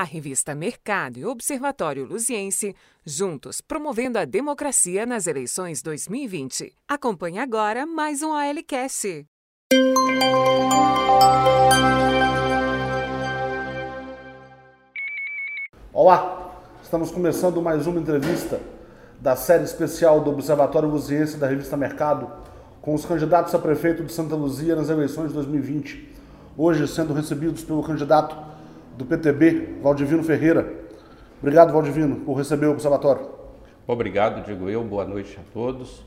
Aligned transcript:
A 0.00 0.02
revista 0.02 0.54
Mercado 0.54 1.18
e 1.18 1.26
Observatório 1.26 2.06
Luziense, 2.06 2.74
juntos 3.04 3.60
promovendo 3.60 4.18
a 4.18 4.24
democracia 4.24 5.04
nas 5.04 5.26
eleições 5.26 5.82
2020. 5.82 6.74
Acompanhe 6.88 7.38
agora 7.38 7.84
mais 7.84 8.22
um 8.22 8.32
ALCast. 8.32 9.26
Olá, 15.92 16.62
estamos 16.82 17.10
começando 17.10 17.60
mais 17.60 17.86
uma 17.86 18.00
entrevista 18.00 18.58
da 19.20 19.36
série 19.36 19.64
especial 19.64 20.22
do 20.22 20.30
Observatório 20.30 20.88
Luziense 20.88 21.36
da 21.36 21.46
revista 21.46 21.76
Mercado 21.76 22.26
com 22.80 22.94
os 22.94 23.04
candidatos 23.04 23.54
a 23.54 23.58
prefeito 23.58 24.02
de 24.02 24.10
Santa 24.10 24.34
Luzia 24.34 24.74
nas 24.74 24.88
eleições 24.88 25.28
de 25.28 25.34
2020. 25.34 26.08
Hoje 26.56 26.88
sendo 26.88 27.12
recebidos 27.12 27.62
pelo 27.62 27.82
candidato 27.82 28.48
do 29.00 29.06
PTB, 29.06 29.78
Valdivino 29.82 30.22
Ferreira. 30.22 30.74
Obrigado, 31.40 31.72
Valdivino, 31.72 32.16
por 32.16 32.34
receber 32.34 32.66
o 32.66 32.72
Observatório. 32.72 33.30
Obrigado, 33.86 34.44
digo 34.44 34.68
eu. 34.68 34.84
Boa 34.84 35.06
noite 35.06 35.38
a 35.40 35.52
todos 35.54 36.02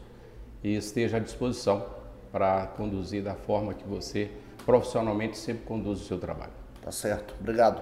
e 0.64 0.76
esteja 0.76 1.18
à 1.18 1.20
disposição 1.20 1.84
para 2.32 2.68
conduzir 2.78 3.24
da 3.24 3.34
forma 3.34 3.74
que 3.74 3.88
você 3.88 4.30
profissionalmente 4.64 5.40
sempre 5.40 5.64
conduz 5.66 6.02
o 6.02 6.06
seu 6.06 6.20
trabalho. 6.20 6.52
Tá 6.84 6.92
certo, 6.92 7.34
obrigado. 7.42 7.82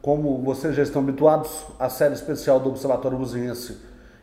Como 0.00 0.42
vocês 0.42 0.74
já 0.74 0.82
estão 0.82 1.02
habituados, 1.02 1.66
a 1.78 1.90
série 1.90 2.14
especial 2.14 2.58
do 2.58 2.70
Observatório 2.70 3.18
Luziense 3.18 3.78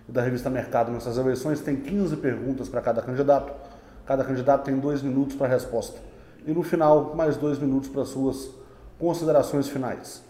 e 0.09 0.11
da 0.11 0.23
revista 0.23 0.49
Mercado 0.49 0.91
nessas 0.91 1.15
eleições 1.15 1.61
tem 1.61 1.75
15 1.75 2.17
perguntas 2.17 2.67
para 2.67 2.81
cada 2.81 3.03
candidato. 3.03 3.53
Cada 4.07 4.23
candidato 4.23 4.65
tem 4.65 4.79
dois 4.79 5.03
minutos 5.03 5.35
para 5.35 5.45
a 5.45 5.49
resposta. 5.51 5.99
E 6.43 6.51
no 6.51 6.63
final, 6.63 7.13
mais 7.15 7.37
dois 7.37 7.59
minutos 7.59 7.87
para 7.87 8.03
suas 8.03 8.60
considerações 9.01 9.67
finais. 9.67 10.23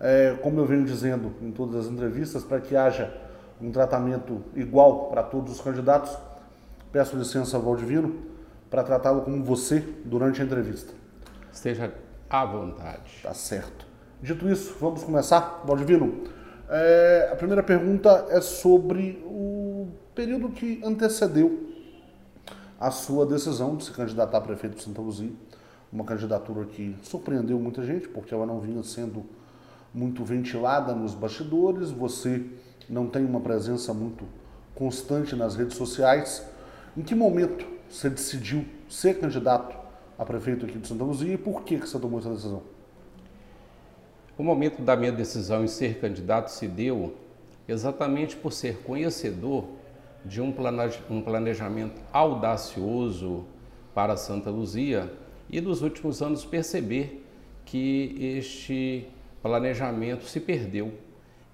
É, 0.00 0.36
como 0.42 0.58
eu 0.58 0.64
venho 0.64 0.84
dizendo 0.84 1.34
em 1.42 1.52
todas 1.52 1.86
as 1.86 1.92
entrevistas, 1.92 2.42
para 2.42 2.58
que 2.58 2.74
haja 2.74 3.14
um 3.60 3.70
tratamento 3.70 4.42
igual 4.56 5.10
para 5.10 5.22
todos 5.22 5.52
os 5.52 5.60
candidatos, 5.60 6.16
peço 6.90 7.16
licença 7.16 7.56
ao 7.56 7.62
Valdivino 7.62 8.16
para 8.70 8.82
tratá-lo 8.82 9.20
como 9.20 9.44
você 9.44 9.80
durante 10.04 10.40
a 10.40 10.44
entrevista. 10.44 10.92
Esteja 11.52 11.92
à 12.28 12.44
vontade. 12.44 13.20
Tá 13.22 13.34
certo. 13.34 13.86
Dito 14.20 14.48
isso, 14.48 14.74
vamos 14.80 15.04
começar. 15.04 15.62
Valdivino, 15.64 16.24
é, 16.68 17.28
a 17.30 17.36
primeira 17.36 17.62
pergunta 17.62 18.26
é 18.30 18.40
sobre 18.40 19.22
o 19.26 19.88
período 20.14 20.48
que 20.48 20.80
antecedeu 20.82 21.68
a 22.80 22.90
sua 22.90 23.26
decisão 23.26 23.76
de 23.76 23.84
se 23.84 23.92
candidatar 23.92 24.38
a 24.38 24.40
prefeito 24.40 24.76
de 24.76 24.82
Santa 24.82 25.00
Luzia. 25.00 25.32
Uma 25.94 26.02
candidatura 26.02 26.66
que 26.66 26.96
surpreendeu 27.02 27.56
muita 27.60 27.84
gente, 27.84 28.08
porque 28.08 28.34
ela 28.34 28.44
não 28.44 28.58
vinha 28.58 28.82
sendo 28.82 29.24
muito 29.94 30.24
ventilada 30.24 30.92
nos 30.92 31.14
bastidores. 31.14 31.92
Você 31.92 32.44
não 32.90 33.06
tem 33.06 33.24
uma 33.24 33.38
presença 33.38 33.94
muito 33.94 34.24
constante 34.74 35.36
nas 35.36 35.54
redes 35.54 35.76
sociais. 35.76 36.44
Em 36.96 37.02
que 37.02 37.14
momento 37.14 37.64
você 37.88 38.10
decidiu 38.10 38.64
ser 38.88 39.20
candidato 39.20 39.76
a 40.18 40.24
prefeito 40.24 40.66
aqui 40.66 40.78
de 40.78 40.88
Santa 40.88 41.04
Luzia 41.04 41.34
e 41.34 41.38
por 41.38 41.62
que, 41.62 41.78
que 41.78 41.88
você 41.88 41.96
tomou 41.96 42.18
essa 42.18 42.30
decisão? 42.30 42.62
O 44.36 44.42
momento 44.42 44.82
da 44.82 44.96
minha 44.96 45.12
decisão 45.12 45.62
em 45.62 45.68
ser 45.68 46.00
candidato 46.00 46.48
se 46.48 46.66
deu 46.66 47.14
exatamente 47.68 48.34
por 48.34 48.52
ser 48.52 48.78
conhecedor 48.82 49.64
de 50.24 50.40
um 50.40 50.52
planejamento 51.22 52.00
audacioso 52.12 53.44
para 53.94 54.16
Santa 54.16 54.50
Luzia 54.50 55.22
e 55.50 55.60
nos 55.60 55.82
últimos 55.82 56.22
anos 56.22 56.44
perceber 56.44 57.24
que 57.64 58.16
este 58.38 59.06
planejamento 59.42 60.24
se 60.24 60.40
perdeu 60.40 60.92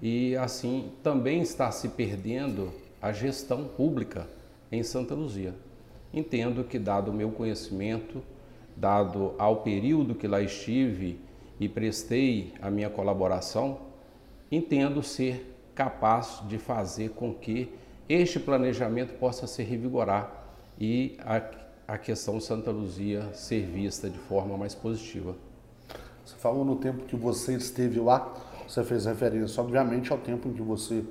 e 0.01 0.37
assim 0.37 0.93
também 1.03 1.43
está 1.43 1.71
se 1.71 1.91
perdendo 1.91 2.73
a 3.01 3.13
gestão 3.13 3.65
pública 3.65 4.27
em 4.71 4.83
Santa 4.83 5.15
Luzia. 5.15 5.55
Entendo 6.13 6.65
que 6.65 6.79
dado 6.79 7.11
o 7.11 7.15
meu 7.15 7.31
conhecimento, 7.31 8.23
dado 8.77 9.35
ao 9.39 9.63
período 9.63 10.15
que 10.15 10.27
lá 10.27 10.41
estive 10.41 11.19
e 11.59 11.69
prestei 11.69 12.55
a 12.61 12.71
minha 12.71 12.89
colaboração, 12.89 13.79
entendo 14.51 15.03
ser 15.03 15.55
capaz 15.75 16.43
de 16.49 16.59
fazer 16.59 17.11
com 17.11 17.33
que 17.35 17.73
este 18.09 18.41
planejamento 18.41 19.15
possa 19.19 19.47
se 19.47 19.63
revigorar 19.63 20.33
e 20.79 21.17
a, 21.91 21.99
questão 21.99 22.41
Santa 22.41 22.71
Luzia 22.71 23.29
ser 23.35 23.67
vista 23.67 24.09
de 24.09 24.19
forma 24.19 24.57
mais 24.57 24.75
positiva. 24.75 25.35
Você 26.25 26.37
falou 26.37 26.65
no 26.65 26.77
tempo 26.77 27.05
que 27.05 27.17
você 27.17 27.55
esteve 27.55 27.99
lá, 27.99 28.33
você 28.69 28.85
fez 28.85 29.07
referência, 29.07 29.61
obviamente, 29.61 30.13
ao 30.13 30.19
tempo 30.19 30.49
em 30.49 30.53
que 30.53 30.63
você 30.63 31.05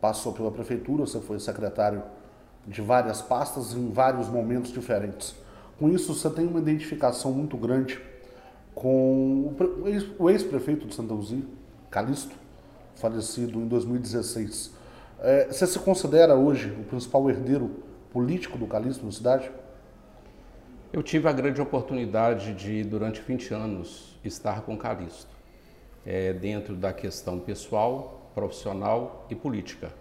passou 0.00 0.32
pela 0.32 0.50
prefeitura, 0.50 1.06
você 1.06 1.20
foi 1.20 1.38
secretário 1.38 2.02
de 2.66 2.82
várias 2.82 3.22
pastas 3.22 3.72
em 3.74 3.90
vários 3.92 4.28
momentos 4.28 4.72
diferentes. 4.72 5.36
Com 5.78 5.88
isso, 5.88 6.12
você 6.12 6.28
tem 6.28 6.46
uma 6.46 6.58
identificação 6.58 7.32
muito 7.32 7.56
grande 7.56 8.00
com 8.74 9.54
o 10.18 10.28
ex-prefeito 10.28 10.86
de 10.88 10.94
Santa 10.94 11.14
Luzia, 11.14 11.44
Calixto, 11.88 12.34
falecido 12.96 13.60
em 13.60 13.68
2016. 13.68 14.72
É, 15.20 15.46
você 15.46 15.66
se 15.66 15.78
considera 15.78 16.34
hoje 16.34 16.70
o 16.80 16.84
principal 16.84 17.30
herdeiro 17.30 17.70
político 18.12 18.58
do 18.58 18.66
Calixto 18.66 19.04
na 19.04 19.12
cidade? 19.12 19.50
Eu 20.92 21.04
tive 21.04 21.28
a 21.28 21.32
grande 21.32 21.60
oportunidade 21.60 22.52
de, 22.52 22.82
durante 22.82 23.20
20 23.20 23.54
anos, 23.54 24.18
estar 24.24 24.62
com 24.62 24.76
Calixto, 24.76 25.30
é, 26.04 26.32
dentro 26.32 26.74
da 26.74 26.92
questão 26.92 27.38
pessoal, 27.38 28.28
profissional 28.34 29.24
e 29.30 29.36
política, 29.36 29.92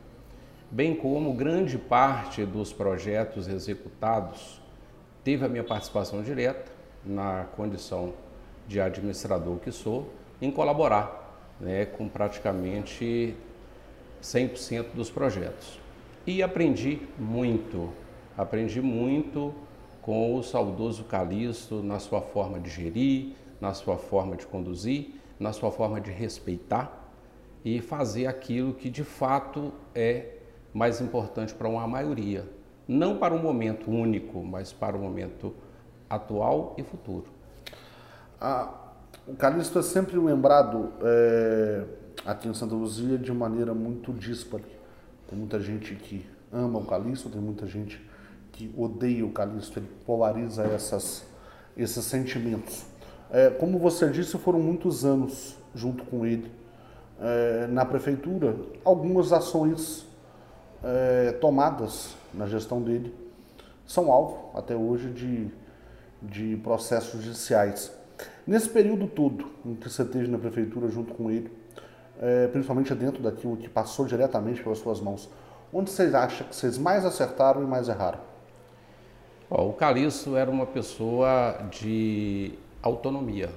bem 0.71 0.95
como 0.95 1.31
grande 1.35 1.77
parte 1.77 2.43
dos 2.43 2.73
projetos 2.73 3.47
executados 3.47 4.59
teve 5.23 5.45
a 5.45 5.47
minha 5.47 5.63
participação 5.63 6.23
direta 6.23 6.71
na 7.05 7.45
condição 7.55 8.15
de 8.67 8.81
administrador 8.81 9.57
que 9.57 9.71
sou, 9.71 10.11
em 10.41 10.49
colaborar 10.49 11.39
né, 11.59 11.85
com 11.85 12.09
praticamente 12.09 13.35
100% 14.23 14.87
dos 14.95 15.11
projetos. 15.11 15.79
E 16.25 16.41
aprendi 16.41 16.99
muito, 17.19 17.93
aprendi 18.35 18.81
muito 18.81 19.53
com 20.09 20.35
o 20.35 20.41
saudoso 20.41 21.03
Calixto 21.03 21.83
na 21.83 21.99
sua 21.99 22.19
forma 22.19 22.59
de 22.59 22.67
gerir, 22.67 23.33
na 23.61 23.75
sua 23.75 23.95
forma 23.95 24.35
de 24.35 24.43
conduzir, 24.43 25.13
na 25.39 25.53
sua 25.53 25.69
forma 25.69 26.01
de 26.01 26.09
respeitar 26.09 27.11
e 27.63 27.79
fazer 27.79 28.25
aquilo 28.25 28.73
que 28.73 28.89
de 28.89 29.03
fato 29.03 29.71
é 29.93 30.37
mais 30.73 30.99
importante 30.99 31.53
para 31.53 31.69
uma 31.69 31.87
maioria. 31.87 32.49
Não 32.87 33.19
para 33.19 33.35
um 33.35 33.37
momento 33.37 33.91
único, 33.91 34.43
mas 34.43 34.73
para 34.73 34.97
o 34.97 34.99
momento 34.99 35.53
atual 36.09 36.73
e 36.75 36.81
futuro. 36.81 37.27
Ah, 38.41 38.73
o 39.27 39.35
Calixto 39.35 39.77
é 39.77 39.83
sempre 39.83 40.17
lembrado 40.17 40.91
é, 41.03 41.85
aqui 42.25 42.47
em 42.47 42.53
Santa 42.55 42.73
Luzia 42.73 43.15
de 43.15 43.31
maneira 43.31 43.75
muito 43.75 44.11
díspare. 44.11 44.65
Tem 45.27 45.37
muita 45.37 45.59
gente 45.59 45.93
que 45.93 46.25
ama 46.51 46.79
o 46.79 46.85
Calixto, 46.87 47.29
tem 47.29 47.39
muita 47.39 47.67
gente 47.67 48.08
que 48.59 48.69
odeia 48.77 49.25
o 49.25 49.31
Calixto, 49.31 49.79
ele 49.79 49.87
polariza 50.05 50.63
essas, 50.63 51.23
esses 51.77 52.03
sentimentos. 52.03 52.83
É, 53.31 53.49
como 53.49 53.79
você 53.79 54.09
disse, 54.09 54.37
foram 54.37 54.59
muitos 54.59 55.05
anos 55.05 55.55
junto 55.73 56.03
com 56.03 56.25
ele 56.25 56.51
é, 57.21 57.67
na 57.67 57.85
prefeitura, 57.85 58.57
algumas 58.83 59.31
ações 59.31 60.05
é, 60.83 61.31
tomadas 61.39 62.15
na 62.33 62.47
gestão 62.47 62.81
dele 62.81 63.15
são 63.87 64.11
alvo 64.11 64.51
até 64.53 64.75
hoje 64.75 65.09
de, 65.09 65.47
de 66.21 66.57
processos 66.57 67.23
judiciais. 67.23 67.93
Nesse 68.45 68.67
período 68.67 69.07
todo 69.07 69.45
em 69.65 69.75
que 69.75 69.89
você 69.89 70.03
esteve 70.03 70.27
na 70.27 70.37
prefeitura 70.37 70.89
junto 70.89 71.13
com 71.13 71.31
ele, 71.31 71.49
é, 72.19 72.47
principalmente 72.47 72.93
dentro 72.93 73.23
daquilo 73.23 73.55
que 73.55 73.69
passou 73.69 74.05
diretamente 74.05 74.61
pelas 74.61 74.79
suas 74.79 74.99
mãos, 74.99 75.29
onde 75.71 75.89
vocês 75.89 76.13
acham 76.13 76.45
que 76.45 76.53
vocês 76.53 76.77
mais 76.77 77.05
acertaram 77.05 77.63
e 77.63 77.65
mais 77.65 77.87
erraram? 77.87 78.28
O 79.49 79.73
Calixto 79.73 80.35
era 80.35 80.49
uma 80.49 80.65
pessoa 80.65 81.67
de 81.71 82.51
autonomia 82.83 83.49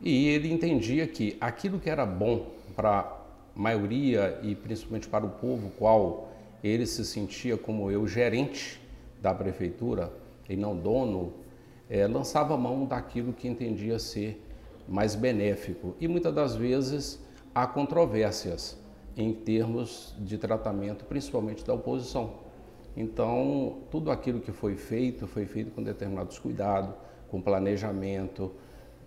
e 0.00 0.28
ele 0.28 0.52
entendia 0.52 1.06
que 1.06 1.36
aquilo 1.40 1.80
que 1.80 1.90
era 1.90 2.06
bom 2.06 2.46
para 2.76 3.00
a 3.00 3.16
maioria 3.56 4.38
e 4.42 4.54
principalmente 4.54 5.08
para 5.08 5.24
o 5.24 5.30
povo, 5.30 5.70
qual 5.78 6.28
ele 6.62 6.86
se 6.86 7.04
sentia 7.04 7.56
como 7.56 7.90
eu 7.90 8.06
gerente 8.06 8.80
da 9.20 9.34
prefeitura 9.34 10.12
e 10.48 10.56
não 10.56 10.76
dono 10.76 11.32
é, 11.90 12.06
lançava 12.06 12.56
mão 12.56 12.84
daquilo 12.84 13.32
que 13.32 13.48
entendia 13.48 13.98
ser 13.98 14.40
mais 14.88 15.14
benéfico. 15.14 15.96
E 16.00 16.06
muitas 16.06 16.34
das 16.34 16.54
vezes 16.54 17.18
há 17.54 17.66
controvérsias 17.66 18.78
em 19.16 19.32
termos 19.32 20.14
de 20.18 20.38
tratamento, 20.38 21.04
principalmente 21.04 21.64
da 21.64 21.74
oposição. 21.74 22.43
Então, 22.96 23.78
tudo 23.90 24.10
aquilo 24.10 24.40
que 24.40 24.52
foi 24.52 24.76
feito, 24.76 25.26
foi 25.26 25.46
feito 25.46 25.70
com 25.72 25.82
determinados 25.82 26.38
cuidados, 26.38 26.94
com 27.28 27.40
planejamento, 27.40 28.52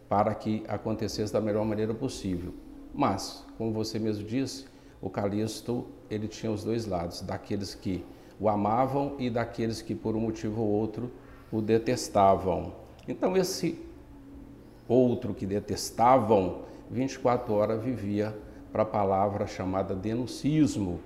para 0.10 0.34
que 0.34 0.64
acontecesse 0.68 1.32
da 1.32 1.40
melhor 1.40 1.66
maneira 1.66 1.94
possível. 1.94 2.54
Mas, 2.94 3.46
como 3.58 3.72
você 3.72 4.00
mesmo 4.00 4.26
disse, 4.26 4.66
o 5.02 5.10
Calixto 5.10 5.86
ele 6.10 6.28
tinha 6.28 6.52
os 6.52 6.64
dois 6.64 6.86
lados, 6.86 7.22
daqueles 7.22 7.76
que 7.76 8.04
o 8.40 8.50
amavam 8.50 9.16
e 9.20 9.30
daqueles 9.30 9.82
que 9.82 9.96
por 9.96 10.16
um 10.16 10.20
motivo 10.20 10.62
ou 10.62 10.68
outro 10.68 11.12
o 11.52 11.62
detestavam. 11.62 12.74
Então 13.08 13.36
esse 13.38 13.80
outro 14.88 15.34
que 15.34 15.46
detestavam 15.46 16.62
24 16.90 17.54
horas 17.54 17.82
vivia 17.82 18.36
para 18.72 18.84
a 18.84 18.86
palavra 18.86 19.48
chamada 19.48 19.96
denuncismo, 19.96 21.00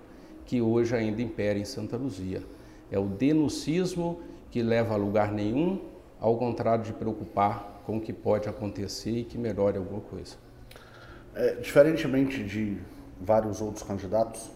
que 0.46 0.62
hoje 0.62 0.96
ainda 0.96 1.22
impera 1.22 1.58
em 1.58 1.66
Santa 1.66 1.96
Luzia. 1.96 2.42
É 2.92 3.00
o 3.00 3.06
denuncismo 3.06 4.20
que 4.52 4.62
leva 4.62 4.94
a 4.94 4.98
lugar 4.98 5.32
nenhum, 5.32 5.80
ao 6.20 6.38
contrário 6.38 6.84
de 6.84 6.92
preocupar 6.92 7.82
com 7.86 7.98
o 7.98 8.02
que 8.02 8.12
pode 8.12 8.50
acontecer 8.50 9.12
e 9.12 9.24
que 9.24 9.38
melhore 9.38 9.78
alguma 9.78 10.02
coisa. 10.02 10.36
É, 11.34 11.56
diferentemente 11.56 12.44
de 12.44 12.78
vários 13.20 13.62
outros 13.62 13.84
candidatos, 13.84 14.52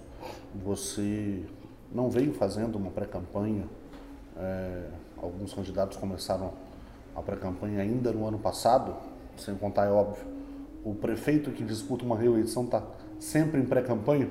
você 0.53 1.43
não 1.91 2.09
veio 2.09 2.33
fazendo 2.33 2.75
uma 2.75 2.91
pré-campanha. 2.91 3.63
É, 4.37 4.83
alguns 5.17 5.53
candidatos 5.53 5.97
começaram 5.97 6.53
a 7.15 7.21
pré-campanha 7.21 7.81
ainda 7.81 8.11
no 8.11 8.27
ano 8.27 8.37
passado, 8.37 8.95
sem 9.37 9.55
contar, 9.55 9.85
é 9.85 9.89
óbvio, 9.89 10.25
o 10.83 10.93
prefeito 10.93 11.51
que 11.51 11.63
disputa 11.63 12.03
uma 12.03 12.17
reeleição 12.17 12.65
está 12.65 12.83
sempre 13.19 13.59
em 13.59 13.65
pré-campanha. 13.65 14.29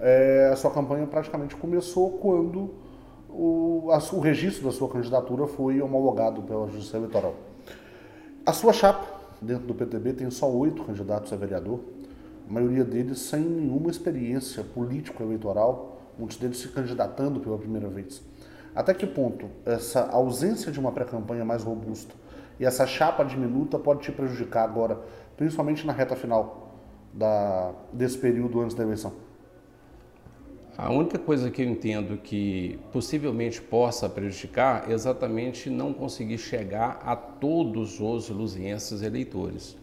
É, 0.00 0.50
a 0.52 0.56
sua 0.56 0.70
campanha 0.70 1.06
praticamente 1.06 1.54
começou 1.54 2.18
quando 2.18 2.74
o, 3.34 3.90
a, 3.90 3.98
o 4.14 4.20
registro 4.20 4.64
da 4.64 4.72
sua 4.72 4.88
candidatura 4.88 5.46
foi 5.46 5.80
homologado 5.80 6.42
pela 6.42 6.68
Justiça 6.68 6.96
Eleitoral. 6.96 7.34
A 8.46 8.52
sua 8.52 8.72
chapa, 8.72 9.06
dentro 9.40 9.66
do 9.66 9.74
PTB, 9.74 10.12
tem 10.12 10.30
só 10.30 10.50
oito 10.50 10.84
candidatos 10.84 11.32
a 11.32 11.36
vereador, 11.36 11.80
a 12.48 12.52
maioria 12.52 12.84
deles 12.84 13.18
sem 13.18 13.40
nenhuma 13.40 13.90
experiência 13.90 14.62
político-eleitoral, 14.62 15.98
muitos 16.18 16.36
deles 16.36 16.58
se 16.58 16.68
candidatando 16.68 17.40
pela 17.40 17.58
primeira 17.58 17.88
vez. 17.88 18.22
Até 18.74 18.92
que 18.94 19.06
ponto 19.06 19.48
essa 19.64 20.08
ausência 20.08 20.70
de 20.70 20.78
uma 20.78 20.92
pré-campanha 20.92 21.44
mais 21.44 21.62
robusta 21.62 22.14
e 22.58 22.64
essa 22.64 22.86
chapa 22.86 23.24
diminuta 23.24 23.78
pode 23.78 24.02
te 24.02 24.12
prejudicar 24.12 24.64
agora, 24.64 25.00
principalmente 25.36 25.86
na 25.86 25.92
reta 25.92 26.14
final 26.14 26.72
da, 27.12 27.72
desse 27.92 28.18
período 28.18 28.60
antes 28.60 28.76
da 28.76 28.82
eleição? 28.82 29.23
A 30.76 30.90
única 30.90 31.20
coisa 31.20 31.52
que 31.52 31.62
eu 31.62 31.68
entendo 31.68 32.16
que 32.16 32.80
possivelmente 32.92 33.62
possa 33.62 34.08
prejudicar 34.08 34.90
é 34.90 34.92
exatamente 34.92 35.70
não 35.70 35.92
conseguir 35.92 36.36
chegar 36.36 37.00
a 37.04 37.14
todos 37.14 38.00
os 38.00 38.28
luzienses 38.28 39.00
eleitores, 39.00 39.76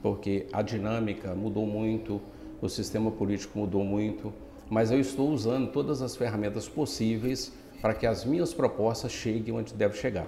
porque 0.00 0.46
a 0.50 0.62
dinâmica 0.62 1.34
mudou 1.34 1.66
muito, 1.66 2.18
o 2.62 2.68
sistema 2.68 3.10
político 3.10 3.58
mudou 3.58 3.84
muito, 3.84 4.32
mas 4.70 4.90
eu 4.90 4.98
estou 4.98 5.28
usando 5.28 5.70
todas 5.70 6.00
as 6.00 6.16
ferramentas 6.16 6.66
possíveis 6.66 7.52
para 7.82 7.92
que 7.92 8.06
as 8.06 8.24
minhas 8.24 8.54
propostas 8.54 9.12
cheguem 9.12 9.54
onde 9.54 9.74
deve 9.74 9.98
chegar. 9.98 10.26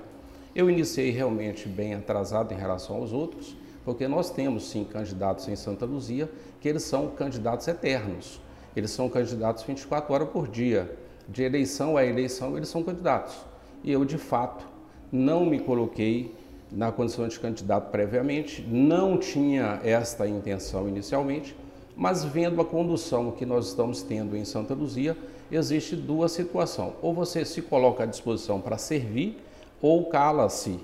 Eu 0.55 0.69
iniciei 0.69 1.09
realmente 1.11 1.67
bem 1.67 1.95
atrasado 1.95 2.53
em 2.53 2.59
relação 2.59 2.97
aos 2.97 3.11
outros, 3.11 3.57
porque 3.87 4.07
nós 4.07 4.29
temos 4.29 4.69
sim 4.69 4.85
candidatos 4.85 5.49
em 5.49 5.57
Santa 5.57 5.87
Luzia 5.87 6.31
que 6.61 6.69
eles 6.69 6.83
são 6.83 7.09
candidatos 7.09 7.67
eternos 7.67 8.39
eles 8.75 8.91
são 8.91 9.09
candidatos 9.09 9.63
24 9.63 10.13
horas 10.13 10.29
por 10.29 10.49
dia. 10.49 10.97
De 11.29 11.43
eleição 11.43 11.97
a 11.97 12.05
eleição, 12.05 12.57
eles 12.57 12.69
são 12.69 12.83
candidatos. 12.83 13.35
E 13.83 13.91
eu, 13.93 14.05
de 14.05 14.19
fato, 14.19 14.65
não 15.11 15.45
me 15.45 15.61
coloquei 15.61 16.35
na 16.71 16.93
condição 16.93 17.27
de 17.27 17.39
candidato 17.39 17.91
previamente, 17.91 18.63
não 18.63 19.19
tinha 19.19 19.81
esta 19.83 20.27
intenção 20.29 20.89
inicialmente, 20.89 21.57
mas 21.97 22.25
vendo 22.25 22.61
a 22.61 22.65
condução 22.65 23.33
que 23.33 23.45
nós 23.45 23.69
estamos 23.69 24.03
tendo 24.03 24.37
em 24.37 24.45
Santa 24.45 24.73
Luzia, 24.73 25.17
existe 25.51 25.97
duas 25.97 26.33
situações. 26.33 26.95
Ou 27.03 27.13
você 27.13 27.45
se 27.45 27.61
coloca 27.61 28.05
à 28.05 28.07
disposição 28.07 28.61
para 28.61 28.79
servir, 28.79 29.39
ou 29.83 30.07
cala-se 30.07 30.79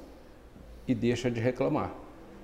e 0.87 0.95
deixa 0.95 1.31
de 1.31 1.41
reclamar. 1.41 1.95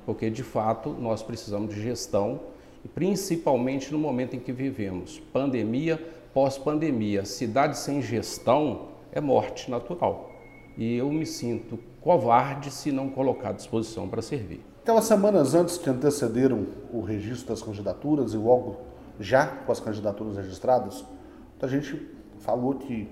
Porque, 0.06 0.30
de 0.30 0.42
fato, 0.42 0.90
nós 0.90 1.22
precisamos 1.22 1.74
de 1.74 1.82
gestão 1.82 2.40
principalmente 2.88 3.92
no 3.92 3.98
momento 3.98 4.34
em 4.34 4.40
que 4.40 4.52
vivemos. 4.52 5.20
Pandemia, 5.32 6.00
pós-pandemia, 6.34 7.24
cidade 7.24 7.78
sem 7.78 8.02
gestão 8.02 8.88
é 9.12 9.20
morte 9.20 9.70
natural. 9.70 10.30
E 10.76 10.96
eu 10.96 11.10
me 11.10 11.26
sinto 11.26 11.78
covarde 12.00 12.70
se 12.70 12.90
não 12.90 13.08
colocar 13.08 13.50
à 13.50 13.52
disposição 13.52 14.08
para 14.08 14.22
servir. 14.22 14.64
Aquelas 14.82 15.04
semanas 15.04 15.54
antes 15.54 15.78
que 15.78 15.88
antecederam 15.88 16.66
o 16.92 17.00
registro 17.00 17.48
das 17.48 17.62
candidaturas 17.62 18.34
e 18.34 18.36
logo 18.36 18.78
já 19.20 19.46
com 19.46 19.70
as 19.70 19.78
candidaturas 19.78 20.36
registradas, 20.36 21.04
a 21.60 21.66
gente 21.68 22.10
falou 22.40 22.74
que 22.74 23.08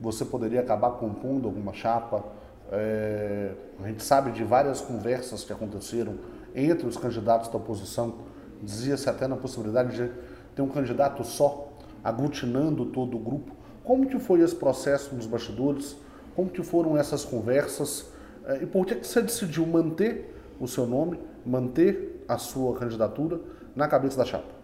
você 0.00 0.24
poderia 0.24 0.60
acabar 0.60 0.92
compondo 0.92 1.48
alguma 1.48 1.72
chapa. 1.72 2.24
É, 2.70 3.52
a 3.82 3.88
gente 3.88 4.04
sabe 4.04 4.30
de 4.30 4.44
várias 4.44 4.80
conversas 4.80 5.42
que 5.42 5.52
aconteceram 5.52 6.14
entre 6.54 6.86
os 6.86 6.96
candidatos 6.96 7.48
da 7.48 7.56
oposição 7.56 8.14
Dizia-se 8.62 9.08
até 9.08 9.26
na 9.26 9.36
possibilidade 9.36 9.96
de 9.96 10.10
ter 10.54 10.62
um 10.62 10.68
candidato 10.68 11.22
só, 11.24 11.72
aglutinando 12.02 12.86
todo 12.86 13.16
o 13.16 13.20
grupo. 13.20 13.52
Como 13.84 14.06
que 14.06 14.18
foi 14.18 14.40
esse 14.40 14.54
processo 14.54 15.14
nos 15.14 15.26
bastidores? 15.26 15.96
Como 16.34 16.50
que 16.50 16.62
foram 16.62 16.96
essas 16.96 17.24
conversas? 17.24 18.10
Eh, 18.44 18.60
e 18.62 18.66
por 18.66 18.84
que 18.86 18.94
você 18.96 19.22
decidiu 19.22 19.66
manter 19.66 20.34
o 20.60 20.66
seu 20.66 20.86
nome, 20.86 21.18
manter 21.46 22.24
a 22.28 22.38
sua 22.38 22.74
candidatura 22.74 23.40
na 23.74 23.86
cabeça 23.86 24.18
da 24.18 24.24
chapa? 24.24 24.58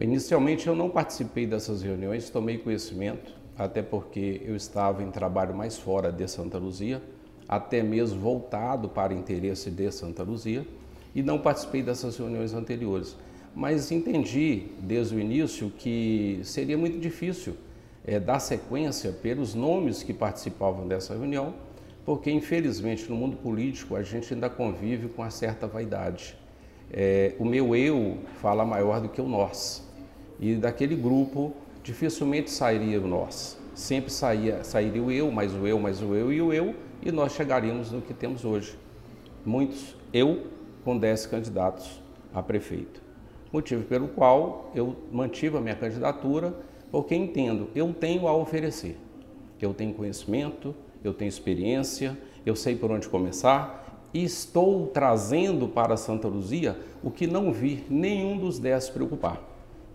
Inicialmente 0.00 0.66
eu 0.66 0.74
não 0.74 0.90
participei 0.90 1.46
dessas 1.46 1.82
reuniões, 1.82 2.30
tomei 2.30 2.58
conhecimento, 2.58 3.32
até 3.56 3.82
porque 3.82 4.42
eu 4.44 4.56
estava 4.56 5.02
em 5.02 5.10
trabalho 5.10 5.54
mais 5.54 5.78
fora 5.78 6.10
de 6.10 6.26
Santa 6.26 6.58
Luzia, 6.58 7.02
até 7.48 7.82
mesmo 7.82 8.20
voltado 8.20 8.88
para 8.88 9.12
interesse 9.12 9.70
de 9.70 9.90
Santa 9.92 10.22
Luzia 10.22 10.66
e 11.14 11.22
não 11.22 11.38
participei 11.38 11.82
dessas 11.82 12.16
reuniões 12.16 12.52
anteriores. 12.52 13.16
Mas 13.54 13.92
entendi 13.92 14.66
desde 14.80 15.14
o 15.14 15.20
início 15.20 15.70
que 15.70 16.40
seria 16.42 16.76
muito 16.76 16.98
difícil 16.98 17.54
é, 18.04 18.18
dar 18.18 18.40
sequência 18.40 19.12
pelos 19.12 19.54
nomes 19.54 20.02
que 20.02 20.12
participavam 20.12 20.88
dessa 20.88 21.14
reunião, 21.14 21.54
porque 22.04 22.30
infelizmente 22.30 23.08
no 23.08 23.16
mundo 23.16 23.36
político 23.36 23.94
a 23.94 24.02
gente 24.02 24.34
ainda 24.34 24.50
convive 24.50 25.08
com 25.08 25.22
uma 25.22 25.30
certa 25.30 25.66
vaidade. 25.66 26.36
É, 26.92 27.34
o 27.38 27.44
meu 27.44 27.74
eu 27.74 28.18
fala 28.40 28.64
maior 28.64 29.00
do 29.00 29.08
que 29.08 29.20
o 29.20 29.28
nós. 29.28 29.82
E 30.40 30.54
daquele 30.56 30.96
grupo 30.96 31.54
dificilmente 31.82 32.50
sairia 32.50 33.00
o 33.00 33.06
nós. 33.06 33.58
Sempre 33.74 34.12
saía, 34.12 34.62
sairia 34.64 35.02
o 35.02 35.10
eu, 35.10 35.30
mais 35.30 35.52
o 35.54 35.66
eu, 35.66 35.78
mais 35.78 36.02
o 36.02 36.14
eu 36.14 36.32
e 36.32 36.42
o 36.42 36.52
eu, 36.52 36.74
e 37.02 37.10
nós 37.10 37.32
chegaríamos 37.32 37.90
no 37.90 38.02
que 38.02 38.12
temos 38.12 38.44
hoje. 38.44 38.76
Muitos 39.44 39.96
eu 40.12 40.44
com 40.84 40.98
10 40.98 41.26
candidatos 41.26 42.02
a 42.32 42.42
prefeito. 42.42 43.02
Motivo 43.52 43.84
pelo 43.84 44.08
qual 44.08 44.70
eu 44.74 44.96
mantive 45.10 45.56
a 45.56 45.60
minha 45.60 45.76
candidatura, 45.76 46.54
porque 46.90 47.14
entendo, 47.14 47.68
eu 47.74 47.92
tenho 47.92 48.26
a 48.28 48.36
oferecer. 48.36 48.98
Eu 49.60 49.72
tenho 49.72 49.94
conhecimento, 49.94 50.74
eu 51.02 51.14
tenho 51.14 51.28
experiência, 51.28 52.18
eu 52.44 52.54
sei 52.54 52.76
por 52.76 52.90
onde 52.90 53.08
começar 53.08 53.84
e 54.12 54.22
estou 54.22 54.86
trazendo 54.88 55.66
para 55.68 55.96
Santa 55.96 56.28
Luzia 56.28 56.76
o 57.02 57.10
que 57.10 57.26
não 57.26 57.52
vi 57.52 57.84
nenhum 57.88 58.38
dos 58.38 58.58
dez 58.58 58.88
preocupar, 58.88 59.42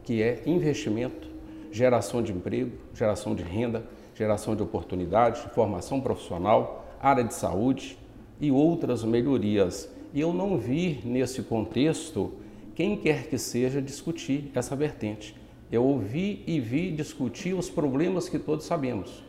que 0.04 0.22
é 0.22 0.42
investimento, 0.46 1.30
geração 1.72 2.22
de 2.22 2.32
emprego, 2.32 2.72
geração 2.94 3.36
de 3.36 3.44
renda, 3.44 3.84
geração 4.16 4.56
de 4.56 4.64
oportunidade, 4.64 5.42
formação 5.54 6.02
profissional, 6.02 6.86
área 7.02 7.24
de 7.24 7.34
saúde 7.34 7.98
e 8.42 8.52
outras 8.52 9.04
melhorias 9.04 9.90
e 10.14 10.22
eu 10.22 10.34
não 10.34 10.58
vi 10.58 11.02
nesse 11.06 11.42
contexto 11.44 12.34
quem 12.76 12.98
quer 12.98 13.28
que 13.28 13.38
seja 13.38 13.82
discutir 13.82 14.52
essa 14.56 14.76
vertente. 14.76 15.36
Eu 15.72 15.84
ouvi 15.84 16.44
e 16.48 16.60
vi 16.60 16.92
discutir 16.92 17.54
os 17.54 17.70
problemas 17.70 18.28
que 18.28 18.40
todos 18.40 18.66
sabemos, 18.66 19.24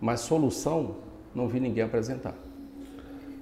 mas 0.00 0.20
solução 0.20 0.96
não 1.34 1.48
vi 1.48 1.58
ninguém 1.58 1.82
apresentar. 1.82 2.34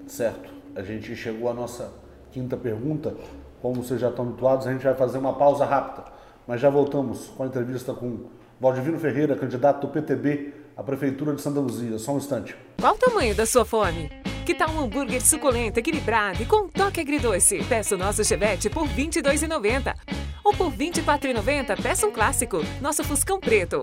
Certo. 0.06 0.50
A 0.74 0.82
gente 0.82 1.14
chegou 1.14 1.50
à 1.50 1.54
nossa 1.54 1.92
quinta 2.30 2.56
pergunta. 2.56 3.14
Como 3.60 3.82
vocês 3.82 4.00
já 4.00 4.08
estão 4.08 4.26
habituados, 4.26 4.66
a 4.66 4.72
gente 4.72 4.84
vai 4.84 4.94
fazer 4.94 5.18
uma 5.18 5.34
pausa 5.34 5.64
rápida, 5.64 6.04
mas 6.46 6.60
já 6.60 6.70
voltamos 6.70 7.26
com 7.36 7.42
a 7.42 7.46
entrevista 7.46 7.92
com 7.92 8.26
Valdivino 8.60 8.98
Ferreira, 8.98 9.36
candidato 9.36 9.86
do 9.86 9.92
PTB 9.92 10.54
à 10.76 10.82
Prefeitura 10.82 11.34
de 11.34 11.42
Santa 11.42 11.60
Luzia. 11.60 11.98
Só 11.98 12.12
um 12.12 12.18
instante. 12.18 12.56
Qual 12.80 12.94
o 12.94 12.98
tamanho 12.98 13.34
da 13.34 13.44
sua 13.44 13.64
fome? 13.64 14.08
Que 14.48 14.54
tal 14.54 14.70
um 14.70 14.80
hambúrguer 14.80 15.20
suculento, 15.20 15.78
equilibrado 15.78 16.42
e 16.42 16.46
com 16.46 16.68
toque 16.68 17.02
agridoce? 17.02 17.62
Peça 17.64 17.94
o 17.94 17.98
nosso 17.98 18.24
chevette 18.24 18.70
por 18.70 18.86
R$ 18.86 19.04
22,90. 19.04 19.94
Ou 20.42 20.54
por 20.54 20.70
R$ 20.70 20.90
24,90, 20.90 21.82
peça 21.82 22.06
um 22.06 22.10
clássico, 22.10 22.64
nosso 22.80 23.04
Fuscão 23.04 23.38
Preto. 23.38 23.82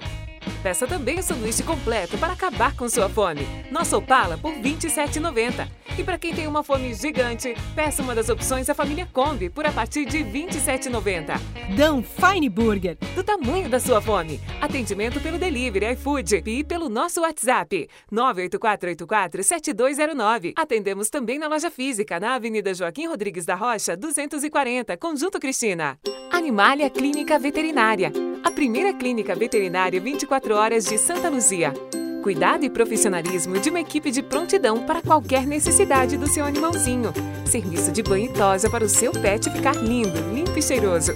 Peça 0.66 0.86
também 0.88 1.20
o 1.20 1.24
sanduíche 1.24 1.62
completo 1.62 2.18
para 2.18 2.34
acabar 2.34 2.76
com 2.76 2.90
sua 2.90 3.08
fome. 3.08 3.48
Nosso 3.70 3.98
Opala 3.98 4.36
por 4.36 4.52
R$ 4.52 4.64
27,90. 4.64 5.68
E 5.96 6.04
para 6.04 6.18
quem 6.18 6.34
tem 6.34 6.48
uma 6.48 6.64
fome 6.64 6.92
gigante, 6.96 7.54
peça 7.76 8.02
uma 8.02 8.16
das 8.16 8.30
opções 8.30 8.66
da 8.66 8.74
família 8.74 9.08
Kombi 9.14 9.48
por 9.48 9.68
a 9.68 9.72
partir 9.72 10.06
de 10.06 10.24
R$ 10.24 10.48
27,90. 10.48 11.40
Dão 11.78 12.02
Fine 12.02 12.50
Burger. 12.50 12.98
Do 13.14 13.24
tamanho 13.24 13.70
da 13.70 13.80
sua 13.80 14.02
fome. 14.02 14.42
Atendimento 14.60 15.22
pelo 15.22 15.38
delivery 15.38 15.94
iFood 15.94 16.42
e 16.44 16.64
pelo 16.64 16.90
nosso 16.90 17.22
WhatsApp 17.22 17.88
984847209. 18.12 20.54
Atendemos 20.56 21.12
também 21.12 21.38
na 21.38 21.48
loja 21.48 21.70
física 21.70 22.20
na 22.20 22.34
Avenida 22.34 22.74
Joaquim 22.74 23.06
Rodrigues 23.06 23.46
da 23.46 23.54
Rocha, 23.54 23.96
240, 23.96 24.98
Conjunto 24.98 25.40
Cristina. 25.40 26.00
Animalia 26.32 26.90
Clínica 26.90 27.38
Veterinária. 27.38 28.12
A 28.46 28.52
primeira 28.52 28.94
clínica 28.94 29.34
veterinária 29.34 30.00
24 30.00 30.55
horas 30.56 30.86
de 30.86 30.98
Santa 30.98 31.30
Luzia. 31.30 31.74
Cuidado 32.24 32.66
e 32.66 32.72
profissionalismo 32.72 33.60
de 33.60 33.70
uma 33.70 33.82
equipe 33.82 34.10
de 34.10 34.24
prontidão 34.24 34.84
para 34.84 35.02
qualquer 35.02 35.46
necessidade 35.46 36.18
do 36.18 36.28
seu 36.28 36.44
animalzinho. 36.44 37.14
Serviço 37.46 37.92
de 37.92 38.02
banho 38.02 38.26
e 38.26 38.34
tosa 38.34 38.68
para 38.68 38.84
o 38.84 38.90
seu 38.90 39.12
pet 39.12 39.48
ficar 39.52 39.76
lindo, 39.76 40.18
limpo 40.34 40.58
e 40.58 40.62
cheiroso. 40.62 41.12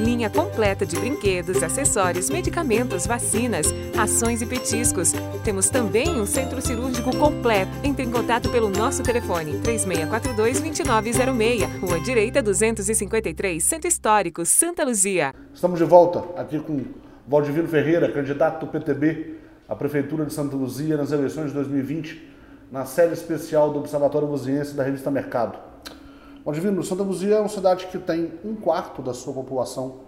Linha 0.00 0.30
completa 0.30 0.86
de 0.86 0.96
brinquedos, 0.96 1.62
acessórios, 1.62 2.30
medicamentos, 2.30 3.06
vacinas, 3.06 3.66
ações 3.98 4.40
e 4.40 4.46
petiscos. 4.46 5.12
Temos 5.44 5.68
também 5.68 6.08
um 6.08 6.24
centro 6.24 6.62
cirúrgico 6.62 7.14
completo. 7.14 7.70
Entre 7.82 8.04
em 8.04 8.10
contato 8.10 8.48
pelo 8.48 8.70
nosso 8.70 9.02
telefone 9.02 9.60
3642-2906, 9.60 11.80
Rua 11.80 12.00
Direita 12.00 12.42
253, 12.42 13.62
Centro 13.62 13.88
Histórico, 13.88 14.46
Santa 14.46 14.82
Luzia. 14.84 15.34
Estamos 15.52 15.78
de 15.78 15.84
volta 15.84 16.24
aqui 16.40 16.58
com 16.58 16.82
Valdivino 17.26 17.66
Ferreira, 17.66 18.12
candidato 18.12 18.60
do 18.60 18.70
PTB 18.70 19.38
à 19.66 19.74
Prefeitura 19.74 20.26
de 20.26 20.32
Santa 20.32 20.54
Luzia 20.54 20.94
nas 20.96 21.10
eleições 21.10 21.46
de 21.46 21.54
2020, 21.54 22.22
na 22.70 22.84
série 22.84 23.14
especial 23.14 23.72
do 23.72 23.78
Observatório 23.78 24.28
Luziense 24.28 24.74
da 24.74 24.82
revista 24.82 25.10
Mercado. 25.10 25.58
Valdivino, 26.44 26.82
Santa 26.84 27.02
Luzia 27.02 27.36
é 27.36 27.40
uma 27.40 27.48
cidade 27.48 27.86
que 27.86 27.98
tem 27.98 28.32
um 28.44 28.54
quarto 28.54 29.00
da 29.00 29.14
sua 29.14 29.32
população 29.32 30.00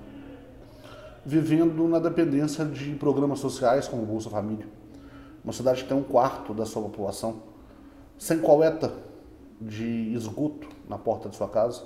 vivendo 1.25 1.88
na 1.88 1.99
dependência 1.99 2.66
de 2.66 2.94
programas 2.96 3.38
sociais 3.38 3.88
como 3.88 4.04
Bolsa 4.04 4.28
Família. 4.28 4.66
Uma 5.42 5.54
cidade 5.54 5.85
que 5.85 5.88
tem 5.88 5.96
um 5.96 6.02
quarto 6.02 6.52
da 6.52 6.66
sua 6.66 6.82
população 6.82 7.40
sem 8.18 8.38
coleta 8.40 8.92
de 9.58 10.12
esgoto 10.12 10.68
na 10.87 10.99
porta 10.99 11.30
de 11.30 11.37
sua 11.37 11.49
casa. 11.49 11.82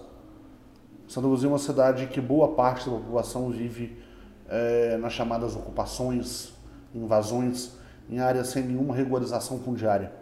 Santa 1.06 1.28
Luzia 1.28 1.46
é 1.46 1.52
uma 1.52 1.58
cidade 1.58 2.08
que 2.08 2.20
boa 2.20 2.48
parte 2.48 2.90
da 2.90 2.96
população 2.96 3.48
vive 3.50 4.09
é, 4.50 4.96
nas 4.96 5.12
chamadas 5.12 5.54
ocupações, 5.54 6.52
invasões 6.94 7.72
em 8.10 8.18
áreas 8.18 8.48
sem 8.48 8.64
nenhuma 8.64 8.94
regularização 8.94 9.60
fundiária. 9.60 10.12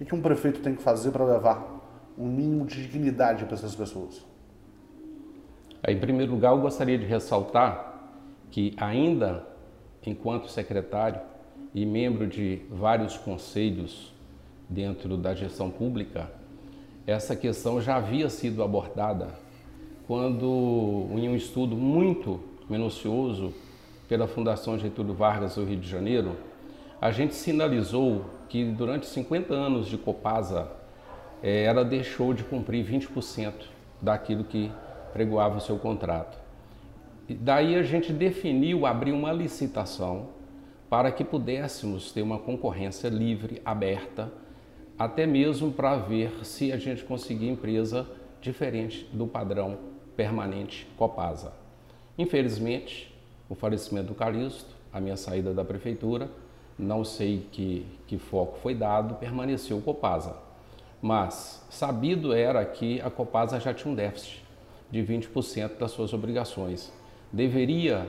O 0.00 0.04
que 0.04 0.14
um 0.14 0.22
prefeito 0.22 0.60
tem 0.60 0.74
que 0.74 0.82
fazer 0.82 1.10
para 1.10 1.24
levar 1.24 1.80
um 2.16 2.26
mínimo 2.26 2.64
de 2.64 2.80
dignidade 2.86 3.44
para 3.44 3.54
essas 3.54 3.74
pessoas? 3.74 4.24
Em 5.86 5.98
primeiro 5.98 6.32
lugar, 6.32 6.52
eu 6.52 6.60
gostaria 6.60 6.96
de 6.96 7.04
ressaltar 7.04 8.10
que, 8.50 8.74
ainda 8.76 9.44
enquanto 10.06 10.48
secretário 10.48 11.20
e 11.74 11.84
membro 11.84 12.26
de 12.26 12.62
vários 12.70 13.16
conselhos 13.16 14.14
dentro 14.68 15.16
da 15.16 15.34
gestão 15.34 15.70
pública, 15.70 16.30
essa 17.06 17.34
questão 17.34 17.80
já 17.80 17.96
havia 17.96 18.28
sido 18.30 18.62
abordada 18.62 19.28
quando, 20.06 21.08
em 21.12 21.28
um 21.28 21.34
estudo 21.34 21.76
muito 21.76 22.49
minucioso 22.70 23.52
pela 24.08 24.26
Fundação 24.26 24.78
Getúlio 24.78 25.14
Vargas 25.14 25.56
do 25.56 25.64
Rio 25.64 25.78
de 25.78 25.88
Janeiro, 25.88 26.36
a 27.00 27.10
gente 27.10 27.34
sinalizou 27.34 28.24
que 28.48 28.64
durante 28.64 29.06
50 29.06 29.54
anos 29.54 29.86
de 29.86 29.96
Copasa, 29.96 30.70
eh, 31.42 31.64
ela 31.64 31.84
deixou 31.84 32.34
de 32.34 32.44
cumprir 32.44 32.84
20% 32.84 33.52
daquilo 34.00 34.44
que 34.44 34.70
pregoava 35.12 35.58
o 35.58 35.60
seu 35.60 35.78
contrato. 35.78 36.38
Daí 37.28 37.76
a 37.76 37.82
gente 37.82 38.12
definiu 38.12 38.86
abrir 38.86 39.12
uma 39.12 39.32
licitação 39.32 40.28
para 40.88 41.12
que 41.12 41.22
pudéssemos 41.22 42.10
ter 42.10 42.22
uma 42.22 42.38
concorrência 42.38 43.08
livre, 43.08 43.62
aberta, 43.64 44.32
até 44.98 45.26
mesmo 45.26 45.70
para 45.72 45.96
ver 45.96 46.44
se 46.44 46.72
a 46.72 46.76
gente 46.76 47.04
conseguia 47.04 47.50
empresa 47.50 48.06
diferente 48.40 49.08
do 49.12 49.26
padrão 49.26 49.78
permanente 50.16 50.86
Copasa. 50.96 51.59
Infelizmente, 52.20 53.10
o 53.48 53.54
falecimento 53.54 54.08
do 54.08 54.14
Calixto, 54.14 54.68
a 54.92 55.00
minha 55.00 55.16
saída 55.16 55.54
da 55.54 55.64
prefeitura, 55.64 56.28
não 56.78 57.02
sei 57.02 57.46
que, 57.50 57.86
que 58.06 58.18
foco 58.18 58.58
foi 58.58 58.74
dado, 58.74 59.14
permaneceu 59.14 59.78
o 59.78 59.80
Copasa. 59.80 60.36
Mas 61.00 61.64
sabido 61.70 62.34
era 62.34 62.62
que 62.62 63.00
a 63.00 63.08
Copasa 63.08 63.58
já 63.58 63.72
tinha 63.72 63.90
um 63.90 63.94
déficit 63.94 64.44
de 64.90 65.02
20% 65.02 65.78
das 65.78 65.92
suas 65.92 66.12
obrigações. 66.12 66.92
Deveria 67.32 68.06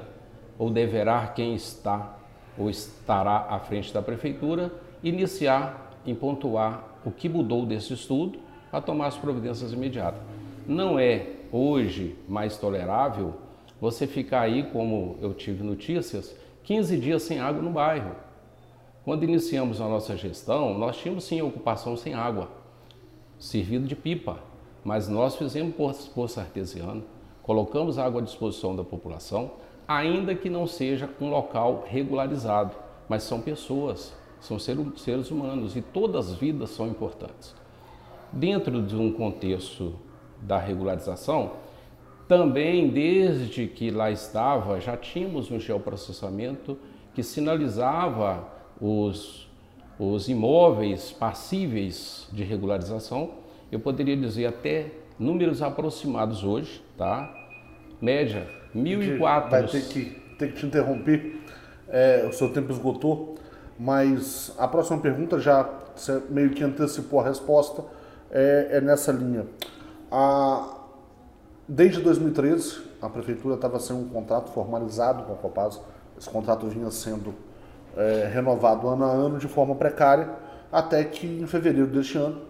ou 0.59 0.69
deverá 0.69 1.27
quem 1.27 1.55
está 1.55 2.17
ou 2.57 2.69
estará 2.69 3.47
à 3.49 3.59
frente 3.59 3.93
da 3.93 4.01
prefeitura 4.01 4.73
iniciar 5.01 5.89
em 6.05 6.13
pontuar 6.13 6.83
o 7.05 7.11
que 7.11 7.29
mudou 7.29 7.65
desse 7.65 7.93
estudo 7.93 8.39
para 8.69 8.81
tomar 8.81 9.07
as 9.07 9.17
providências 9.17 9.71
imediatas. 9.71 10.21
Não 10.67 10.99
é 10.99 11.29
hoje 11.49 12.17
mais 12.27 12.57
tolerável 12.57 13.35
você 13.81 14.05
ficar 14.05 14.41
aí, 14.41 14.61
como 14.71 15.17
eu 15.19 15.33
tive 15.33 15.63
notícias, 15.63 16.35
15 16.63 16.97
dias 16.99 17.23
sem 17.23 17.39
água 17.39 17.63
no 17.63 17.71
bairro. 17.71 18.15
Quando 19.03 19.23
iniciamos 19.23 19.81
a 19.81 19.87
nossa 19.87 20.15
gestão, 20.15 20.77
nós 20.77 20.97
tínhamos 20.97 21.23
sim 21.23 21.41
ocupação 21.41 21.97
sem 21.97 22.13
água, 22.13 22.47
servido 23.39 23.87
de 23.87 23.95
pipa, 23.95 24.37
mas 24.85 25.09
nós 25.09 25.35
fizemos 25.35 25.73
poço 26.13 26.39
artesiano, 26.39 27.03
colocamos 27.41 27.97
água 27.97 28.21
à 28.21 28.23
disposição 28.23 28.75
da 28.75 28.83
população, 28.83 29.53
ainda 29.87 30.35
que 30.35 30.47
não 30.47 30.67
seja 30.67 31.09
um 31.19 31.31
local 31.31 31.83
regularizado, 31.87 32.75
mas 33.09 33.23
são 33.23 33.41
pessoas, 33.41 34.13
são 34.39 34.59
seres 34.59 35.31
humanos 35.31 35.75
e 35.75 35.81
todas 35.81 36.29
as 36.29 36.35
vidas 36.35 36.69
são 36.69 36.87
importantes. 36.87 37.55
Dentro 38.31 38.83
de 38.83 38.95
um 38.95 39.11
contexto 39.11 39.95
da 40.39 40.59
regularização, 40.59 41.53
também 42.31 42.87
desde 42.87 43.67
que 43.67 43.91
lá 43.91 44.09
estava, 44.09 44.79
já 44.79 44.95
tínhamos 44.95 45.51
um 45.51 45.59
geoprocessamento 45.59 46.77
que 47.13 47.21
sinalizava 47.21 48.47
os, 48.79 49.51
os 49.99 50.29
imóveis 50.29 51.11
passíveis 51.11 52.29
de 52.31 52.41
regularização. 52.45 53.31
Eu 53.69 53.81
poderia 53.81 54.15
dizer 54.15 54.45
até 54.45 54.91
números 55.19 55.61
aproximados 55.61 56.41
hoje, 56.41 56.81
tá? 56.97 57.29
Média, 58.01 58.47
1.004. 58.73 59.49
Vai 59.49 59.67
ter 59.67 59.89
que, 59.89 60.05
ter 60.39 60.53
que 60.53 60.59
te 60.61 60.65
interromper, 60.65 61.41
é, 61.89 62.25
o 62.29 62.31
seu 62.31 62.53
tempo 62.53 62.71
esgotou, 62.71 63.35
mas 63.77 64.55
a 64.57 64.69
próxima 64.69 65.01
pergunta 65.01 65.37
já 65.37 65.69
meio 66.29 66.51
que 66.51 66.63
antecipou 66.63 67.19
a 67.19 67.25
resposta, 67.25 67.83
é, 68.31 68.69
é 68.71 68.79
nessa 68.79 69.11
linha. 69.11 69.45
A, 70.09 70.77
desde 71.67 72.01
2013, 72.01 72.81
a 73.01 73.09
prefeitura 73.09 73.55
estava 73.55 73.79
sendo 73.79 74.01
um 74.01 74.09
contrato 74.09 74.51
formalizado 74.51 75.23
com 75.23 75.33
a 75.33 75.35
Copasa, 75.35 75.79
esse 76.17 76.29
contrato 76.29 76.67
vinha 76.67 76.89
sendo 76.91 77.33
é, 77.95 78.29
renovado 78.31 78.87
ano 78.87 79.05
a 79.05 79.07
ano 79.07 79.39
de 79.39 79.47
forma 79.47 79.75
precária, 79.75 80.29
até 80.71 81.03
que 81.03 81.27
em 81.27 81.47
fevereiro 81.47 81.87
deste 81.87 82.17
ano 82.17 82.41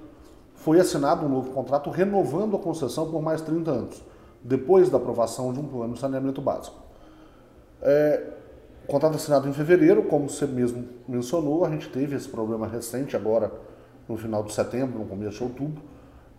foi 0.55 0.79
assinado 0.79 1.25
um 1.25 1.29
novo 1.29 1.51
contrato 1.51 1.89
renovando 1.89 2.55
a 2.55 2.59
concessão 2.59 3.09
por 3.09 3.21
mais 3.21 3.41
30 3.41 3.71
anos, 3.71 4.03
depois 4.43 4.89
da 4.89 4.97
aprovação 4.97 5.51
de 5.51 5.59
um 5.59 5.67
plano 5.67 5.93
de 5.93 5.99
saneamento 5.99 6.41
básico. 6.41 6.77
É, 7.81 8.27
o 8.83 8.87
contrato 8.87 9.15
assinado 9.15 9.47
em 9.47 9.53
fevereiro, 9.53 10.03
como 10.03 10.29
você 10.29 10.45
mesmo 10.45 10.87
mencionou, 11.07 11.65
a 11.65 11.69
gente 11.69 11.89
teve 11.89 12.15
esse 12.15 12.27
problema 12.27 12.67
recente 12.67 13.15
agora 13.15 13.51
no 14.07 14.17
final 14.17 14.43
de 14.43 14.53
setembro, 14.53 14.99
no 14.99 15.05
começo 15.05 15.37
de 15.37 15.43
outubro, 15.43 15.81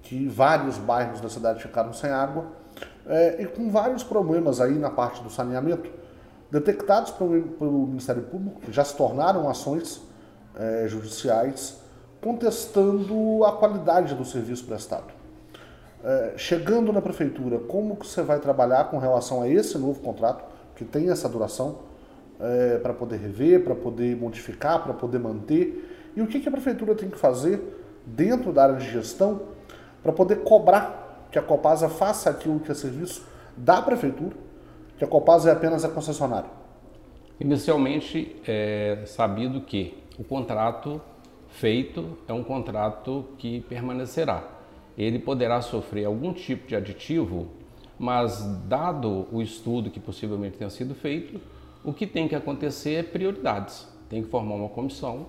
que 0.03 0.27
vários 0.29 0.77
bairros 0.79 1.21
da 1.21 1.29
cidade 1.29 1.63
ficaram 1.63 1.93
sem 1.93 2.11
água 2.11 2.47
é, 3.07 3.43
e 3.43 3.47
com 3.47 3.71
vários 3.71 4.03
problemas 4.03 4.61
aí 4.61 4.79
na 4.79 4.91
parte 4.91 5.23
do 5.23 5.31
saneamento 5.31 5.91
detectados 6.51 7.11
pelo, 7.13 7.43
pelo 7.43 7.87
Ministério 7.87 8.23
Público, 8.23 8.61
que 8.61 8.71
já 8.71 8.85
se 8.85 8.95
tornaram 8.95 9.49
ações 9.49 10.03
é, 10.55 10.87
judiciais 10.87 11.81
contestando 12.21 13.45
a 13.45 13.53
qualidade 13.53 14.15
do 14.15 14.25
serviço 14.25 14.65
prestado. 14.65 15.13
É, 16.05 16.35
chegando 16.37 16.93
na 16.93 17.01
prefeitura, 17.01 17.59
como 17.59 17.97
que 17.97 18.07
você 18.07 18.23
vai 18.23 18.39
trabalhar 18.39 18.85
com 18.91 18.99
relação 18.99 19.43
a 19.43 19.49
esse 19.49 19.79
novo 19.79 20.01
contrato, 20.01 20.45
que 20.77 20.85
tem 20.85 21.11
essa 21.11 21.29
duração, 21.29 21.79
é, 22.39 22.79
para 22.79 22.93
poder 22.93 23.17
rever, 23.17 23.65
para 23.65 23.75
poder 23.75 24.17
modificar, 24.17 24.83
para 24.83 24.93
poder 24.93 25.19
manter? 25.19 26.13
E 26.15 26.21
o 26.21 26.27
que, 26.27 26.39
que 26.41 26.49
a 26.49 26.53
prefeitura 26.53 26.95
tem 26.95 27.09
que 27.09 27.19
fazer 27.19 27.61
dentro 28.05 28.53
da 28.53 28.65
área 28.65 28.77
de 28.77 28.91
gestão 28.91 29.43
para 30.03 30.13
poder 30.13 30.41
cobrar 30.43 31.02
que 31.33 31.39
a 31.39 31.43
Copasa 31.43 31.89
faça 31.89 32.31
aquilo 32.31 32.61
que 32.61 32.71
é 32.71 32.75
serviço 32.75 33.27
da 33.57 33.83
prefeitura 33.83 34.37
que 35.03 35.05
a 35.05 35.09
Copasa 35.09 35.51
é 35.51 35.53
apenas 35.53 35.85
a 35.85 35.89
concessionária? 35.89 36.49
Inicialmente, 37.41 38.37
é 38.47 39.03
sabido 39.05 39.61
que 39.63 39.99
o 40.17 40.23
contrato 40.23 41.01
feito 41.49 42.17
é 42.29 42.33
um 42.33 42.45
contrato 42.45 43.25
que 43.37 43.63
permanecerá. 43.63 44.45
Ele 44.97 45.19
poderá 45.19 45.61
sofrer 45.61 46.05
algum 46.05 46.33
tipo 46.33 46.69
de 46.69 46.77
aditivo, 46.77 47.49
mas 47.99 48.45
dado 48.69 49.27
o 49.33 49.43
estudo 49.43 49.91
que 49.91 49.99
possivelmente 49.99 50.59
tenha 50.59 50.71
sido 50.71 50.95
feito, 50.95 51.41
o 51.83 51.93
que 51.93 52.07
tem 52.07 52.29
que 52.29 52.37
acontecer 52.37 52.95
é 52.95 53.03
prioridades. 53.03 53.89
Tem 54.09 54.23
que 54.23 54.29
formar 54.29 54.55
uma 54.55 54.69
comissão 54.69 55.27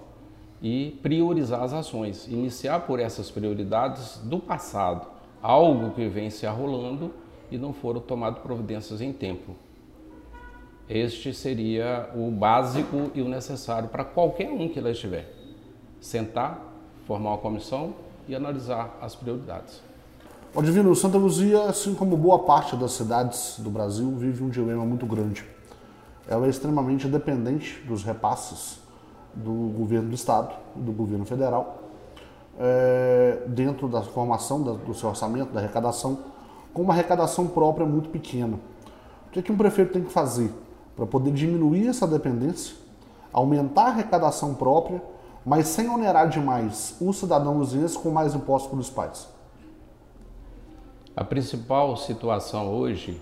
e 0.61 0.99
priorizar 1.01 1.63
as 1.63 1.73
ações, 1.73 2.27
iniciar 2.27 2.81
por 2.81 2.99
essas 2.99 3.31
prioridades 3.31 4.17
do 4.23 4.37
passado, 4.37 5.07
algo 5.43 5.91
que 5.91 6.07
vem 6.07 6.29
se 6.29 6.47
arrolando 6.47 7.11
e 7.51 7.57
não 7.57 7.73
foram 7.73 7.99
tomadas 7.99 8.41
providências 8.41 9.01
em 9.01 9.11
tempo. 9.11 9.53
Este 10.89 11.33
seria 11.33 12.09
o 12.15 12.31
básico 12.31 13.11
e 13.13 13.21
o 13.21 13.27
necessário 13.27 13.89
para 13.89 14.05
qualquer 14.05 14.49
um 14.49 14.69
que 14.69 14.79
lá 14.79 14.91
estiver. 14.91 15.31
Sentar, 15.99 16.61
formar 17.05 17.31
uma 17.31 17.37
comissão 17.37 17.93
e 18.27 18.33
analisar 18.33 18.97
as 19.01 19.15
prioridades. 19.15 19.81
O 20.55 20.61
Divino, 20.61 20.95
Santa 20.95 21.17
Luzia, 21.17 21.63
assim 21.63 21.93
como 21.93 22.15
boa 22.15 22.39
parte 22.39 22.75
das 22.75 22.91
cidades 22.91 23.55
do 23.59 23.69
Brasil, 23.69 24.09
vive 24.15 24.43
um 24.43 24.49
dilema 24.49 24.85
muito 24.85 25.05
grande. 25.05 25.43
Ela 26.27 26.45
é 26.45 26.49
extremamente 26.49 27.07
dependente 27.07 27.81
dos 27.85 28.03
repasses 28.03 28.79
do 29.33 29.51
governo 29.75 30.09
do 30.09 30.15
Estado, 30.15 30.53
do 30.75 30.91
governo 30.91 31.25
federal, 31.25 31.82
é, 32.59 33.43
dentro 33.47 33.87
da 33.87 34.01
formação 34.01 34.61
da, 34.61 34.73
do 34.73 34.93
seu 34.93 35.09
orçamento, 35.09 35.51
da 35.51 35.59
arrecadação, 35.59 36.19
com 36.73 36.81
uma 36.81 36.93
arrecadação 36.93 37.47
própria 37.47 37.85
muito 37.85 38.09
pequena. 38.09 38.59
O 39.27 39.31
que, 39.31 39.39
é 39.39 39.41
que 39.41 39.51
um 39.51 39.57
prefeito 39.57 39.93
tem 39.93 40.03
que 40.03 40.11
fazer 40.11 40.51
para 40.95 41.05
poder 41.05 41.31
diminuir 41.31 41.87
essa 41.87 42.07
dependência, 42.07 42.75
aumentar 43.31 43.85
a 43.85 43.87
arrecadação 43.87 44.53
própria, 44.53 45.01
mas 45.45 45.67
sem 45.67 45.89
onerar 45.89 46.29
demais 46.29 46.95
o 47.01 47.11
cidadão 47.11 47.57
luziense 47.57 47.97
com 47.97 48.09
mais 48.11 48.33
impostos 48.35 48.71
municipais? 48.71 49.27
A 51.15 51.23
principal 51.23 51.95
situação 51.97 52.73
hoje, 52.73 53.21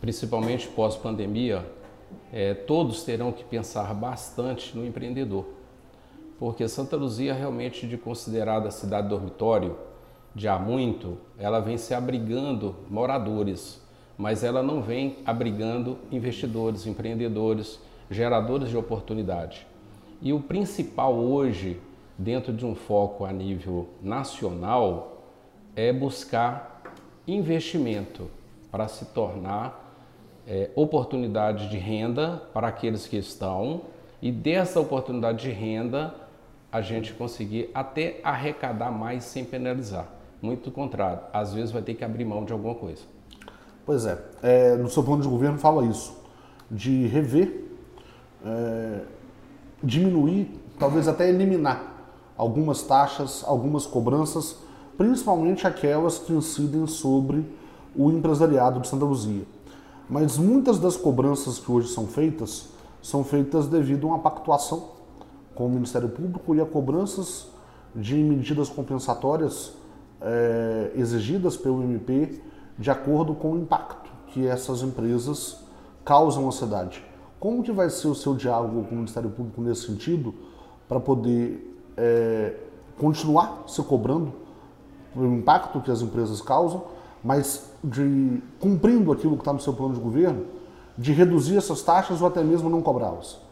principalmente 0.00 0.68
pós-pandemia, 0.68 1.64
é, 2.32 2.54
todos 2.54 3.02
terão 3.02 3.32
que 3.32 3.42
pensar 3.44 3.92
bastante 3.94 4.76
no 4.76 4.86
empreendedor, 4.86 5.44
porque 6.38 6.68
Santa 6.68 6.96
Luzia 6.96 7.32
realmente 7.32 7.86
de 7.86 7.96
considerada 7.96 8.70
cidade 8.70 9.08
dormitório, 9.08 9.76
de 10.34 10.46
há 10.48 10.58
muito, 10.58 11.16
ela 11.38 11.60
vem 11.60 11.78
se 11.78 11.94
abrigando 11.94 12.76
moradores, 12.90 13.80
mas 14.18 14.44
ela 14.44 14.62
não 14.62 14.82
vem 14.82 15.16
abrigando 15.24 15.98
investidores, 16.12 16.86
empreendedores, 16.86 17.80
geradores 18.10 18.68
de 18.68 18.76
oportunidade. 18.76 19.66
E 20.20 20.32
o 20.32 20.40
principal 20.40 21.14
hoje, 21.14 21.80
dentro 22.18 22.52
de 22.52 22.66
um 22.66 22.74
foco 22.74 23.24
a 23.24 23.32
nível 23.32 23.88
nacional, 24.02 25.22
é 25.74 25.92
buscar 25.92 26.82
investimento 27.26 28.30
para 28.70 28.88
se 28.88 29.06
tornar 29.06 29.86
é, 30.46 30.70
oportunidade 30.74 31.68
de 31.68 31.76
renda 31.76 32.42
para 32.52 32.68
aqueles 32.68 33.06
que 33.06 33.16
estão 33.16 33.82
e 34.22 34.30
dessa 34.30 34.80
oportunidade 34.80 35.42
de 35.42 35.50
renda 35.50 36.14
a 36.76 36.82
gente 36.82 37.14
conseguir 37.14 37.70
até 37.74 38.20
arrecadar 38.22 38.90
mais 38.90 39.24
sem 39.24 39.46
penalizar. 39.46 40.06
Muito 40.42 40.70
contrário, 40.70 41.20
às 41.32 41.54
vezes 41.54 41.70
vai 41.70 41.80
ter 41.80 41.94
que 41.94 42.04
abrir 42.04 42.26
mão 42.26 42.44
de 42.44 42.52
alguma 42.52 42.74
coisa. 42.74 43.00
Pois 43.86 44.04
é, 44.04 44.18
é 44.42 44.76
no 44.76 44.90
seu 44.90 45.02
plano 45.02 45.22
de 45.22 45.28
governo 45.28 45.58
fala 45.58 45.86
isso, 45.86 46.14
de 46.70 47.06
rever, 47.06 47.64
é, 48.44 49.00
diminuir, 49.82 50.50
talvez 50.78 51.08
até 51.08 51.30
eliminar 51.30 51.94
algumas 52.36 52.82
taxas, 52.82 53.42
algumas 53.46 53.86
cobranças, 53.86 54.56
principalmente 54.98 55.66
aquelas 55.66 56.18
que 56.18 56.34
incidem 56.34 56.86
sobre 56.86 57.42
o 57.94 58.10
empresariado 58.10 58.80
de 58.80 58.88
Santa 58.88 59.06
Luzia. 59.06 59.44
Mas 60.10 60.36
muitas 60.36 60.78
das 60.78 60.94
cobranças 60.94 61.58
que 61.58 61.72
hoje 61.72 61.88
são 61.88 62.06
feitas 62.06 62.68
são 63.00 63.24
feitas 63.24 63.66
devido 63.66 64.06
a 64.06 64.10
uma 64.10 64.18
pactuação 64.18 64.95
com 65.56 65.66
o 65.66 65.70
Ministério 65.70 66.08
Público 66.08 66.54
e 66.54 66.60
a 66.60 66.66
cobranças 66.66 67.48
de 67.94 68.14
medidas 68.14 68.68
compensatórias 68.68 69.72
é, 70.20 70.92
exigidas 70.94 71.56
pelo 71.56 71.82
MP 71.82 72.40
de 72.78 72.90
acordo 72.90 73.34
com 73.34 73.52
o 73.52 73.58
impacto 73.58 74.10
que 74.28 74.46
essas 74.46 74.82
empresas 74.82 75.64
causam 76.04 76.46
à 76.48 76.52
cidade. 76.52 77.02
Como 77.40 77.62
que 77.62 77.72
vai 77.72 77.88
ser 77.88 78.08
o 78.08 78.14
seu 78.14 78.34
diálogo 78.34 78.84
com 78.84 78.94
o 78.94 78.98
Ministério 78.98 79.30
Público 79.30 79.60
nesse 79.62 79.86
sentido 79.86 80.34
para 80.86 81.00
poder 81.00 81.80
é, 81.96 82.54
continuar 82.98 83.64
se 83.66 83.82
cobrando 83.82 84.32
o 85.14 85.24
impacto 85.24 85.80
que 85.80 85.90
as 85.90 86.02
empresas 86.02 86.42
causam, 86.42 86.84
mas 87.24 87.70
de 87.82 88.42
cumprindo 88.60 89.10
aquilo 89.10 89.36
que 89.36 89.40
está 89.40 89.52
no 89.52 89.60
seu 89.60 89.72
plano 89.72 89.94
de 89.94 90.00
governo, 90.00 90.44
de 90.98 91.12
reduzir 91.12 91.56
essas 91.56 91.82
taxas 91.82 92.20
ou 92.20 92.28
até 92.28 92.44
mesmo 92.44 92.68
não 92.68 92.82
cobrá-las? 92.82 93.45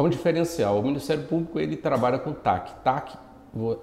Há 0.00 0.02
um 0.02 0.08
diferencial. 0.08 0.80
O 0.80 0.82
Ministério 0.82 1.24
Público 1.24 1.60
ele 1.60 1.76
trabalha 1.76 2.18
com 2.18 2.32
TAC. 2.32 2.72
TAC 2.82 3.18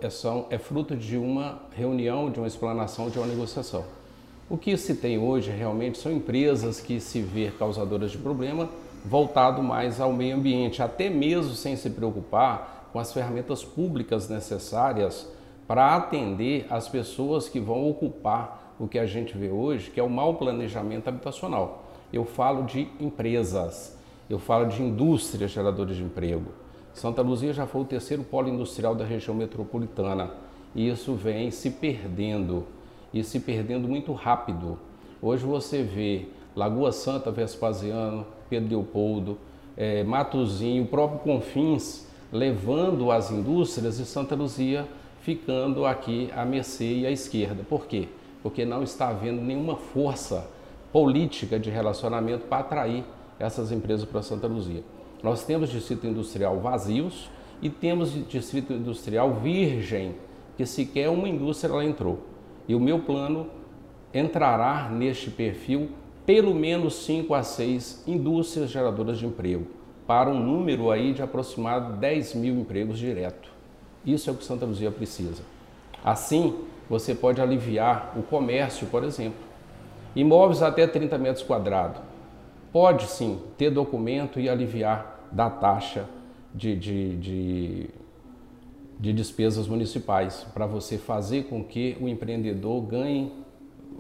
é, 0.01 0.55
é 0.55 0.57
fruto 0.57 0.95
de 0.95 1.15
uma 1.15 1.59
reunião, 1.71 2.31
de 2.31 2.39
uma 2.39 2.47
explanação, 2.47 3.07
de 3.07 3.19
uma 3.19 3.27
negociação. 3.27 3.85
O 4.49 4.57
que 4.57 4.75
se 4.77 4.95
tem 4.95 5.19
hoje 5.19 5.51
realmente 5.51 5.99
são 5.99 6.11
empresas 6.11 6.81
que 6.81 6.99
se 6.99 7.21
vê 7.21 7.51
causadoras 7.51 8.09
de 8.09 8.17
problema 8.17 8.67
voltado 9.05 9.61
mais 9.61 10.01
ao 10.01 10.11
meio 10.11 10.37
ambiente, 10.37 10.81
até 10.81 11.07
mesmo 11.07 11.53
sem 11.53 11.75
se 11.75 11.91
preocupar 11.91 12.89
com 12.91 12.97
as 12.97 13.13
ferramentas 13.13 13.63
públicas 13.63 14.27
necessárias 14.27 15.31
para 15.67 15.95
atender 15.95 16.65
as 16.71 16.89
pessoas 16.89 17.47
que 17.47 17.59
vão 17.59 17.87
ocupar 17.87 18.73
o 18.79 18.87
que 18.87 18.97
a 18.97 19.05
gente 19.05 19.37
vê 19.37 19.51
hoje, 19.51 19.91
que 19.91 19.99
é 19.99 20.03
o 20.03 20.09
mau 20.09 20.33
planejamento 20.33 21.09
habitacional. 21.09 21.83
Eu 22.11 22.25
falo 22.25 22.63
de 22.63 22.89
empresas, 22.99 23.95
eu 24.29 24.39
falo 24.39 24.67
de 24.67 24.81
indústrias 24.81 25.51
geradoras 25.51 25.95
de 25.95 26.03
emprego. 26.03 26.51
Santa 26.93 27.21
Luzia 27.21 27.53
já 27.53 27.65
foi 27.65 27.81
o 27.81 27.85
terceiro 27.85 28.23
polo 28.23 28.49
industrial 28.49 28.95
da 28.95 29.05
região 29.05 29.35
metropolitana 29.35 30.31
e 30.75 30.89
isso 30.89 31.13
vem 31.13 31.51
se 31.51 31.69
perdendo 31.69 32.65
e 33.13 33.23
se 33.23 33.39
perdendo 33.39 33.87
muito 33.87 34.11
rápido. 34.13 34.77
Hoje 35.21 35.45
você 35.45 35.83
vê 35.83 36.25
Lagoa 36.55 36.91
Santa, 36.91 37.31
Vespasiano, 37.31 38.25
Pedro 38.49 38.69
Leopoldo, 38.69 39.37
é, 39.75 40.03
Matozinho, 40.03 40.83
o 40.83 40.87
próprio 40.87 41.19
Confins 41.19 42.07
levando 42.31 43.11
as 43.11 43.31
indústrias 43.31 43.99
e 43.99 44.05
Santa 44.05 44.35
Luzia 44.35 44.87
ficando 45.21 45.85
aqui 45.85 46.29
à 46.35 46.43
mercê 46.45 46.99
e 46.99 47.05
à 47.05 47.11
esquerda. 47.11 47.63
Por 47.69 47.85
quê? 47.85 48.07
Porque 48.41 48.65
não 48.65 48.83
está 48.83 49.09
havendo 49.09 49.41
nenhuma 49.41 49.75
força 49.75 50.49
política 50.91 51.59
de 51.59 51.69
relacionamento 51.69 52.45
para 52.47 52.59
atrair 52.59 53.03
essas 53.39 53.71
empresas 53.71 54.05
para 54.05 54.21
Santa 54.21 54.47
Luzia. 54.47 54.83
Nós 55.21 55.43
temos 55.43 55.69
distrito 55.69 56.05
industrial 56.07 56.59
vazios 56.59 57.29
e 57.61 57.69
temos 57.69 58.11
distrito 58.27 58.73
industrial 58.73 59.33
virgem, 59.35 60.15
que 60.55 60.65
sequer 60.65 61.09
uma 61.09 61.27
indústria 61.27 61.73
lá 61.73 61.83
entrou. 61.83 62.19
E 62.67 62.75
o 62.75 62.79
meu 62.79 62.99
plano 62.99 63.47
entrará 64.13 64.89
neste 64.89 65.29
perfil 65.29 65.89
pelo 66.25 66.53
menos 66.53 67.05
5 67.05 67.33
a 67.33 67.41
6 67.41 68.03
indústrias 68.05 68.69
geradoras 68.69 69.17
de 69.17 69.25
emprego, 69.25 69.65
para 70.05 70.29
um 70.29 70.37
número 70.37 70.91
aí 70.91 71.13
de 71.13 71.21
aproximado 71.21 71.93
10 71.97 72.35
mil 72.35 72.55
empregos 72.55 72.99
direto. 72.99 73.49
Isso 74.05 74.29
é 74.29 74.33
o 74.33 74.35
que 74.35 74.43
Santa 74.43 74.65
Luzia 74.65 74.91
precisa. 74.91 75.41
Assim, 76.03 76.55
você 76.89 77.15
pode 77.15 77.41
aliviar 77.41 78.13
o 78.17 78.23
comércio, 78.23 78.87
por 78.87 79.03
exemplo. 79.03 79.39
Imóveis 80.15 80.61
até 80.61 80.85
30 80.85 81.17
metros 81.17 81.45
quadrados 81.45 82.06
pode 82.77 83.07
sim 83.07 83.41
ter 83.57 83.71
documento 83.71 84.39
e 84.39 84.47
aliviar 84.47 85.27
da 85.31 85.49
taxa 85.49 86.07
de, 86.53 86.75
de, 86.75 87.17
de, 87.17 87.89
de 88.99 89.13
despesas 89.13 89.67
municipais, 89.67 90.45
para 90.53 90.67
você 90.67 90.95
fazer 90.95 91.45
com 91.45 91.63
que 91.63 91.97
o 91.99 92.07
empreendedor 92.07 92.79
ganhe 92.83 93.33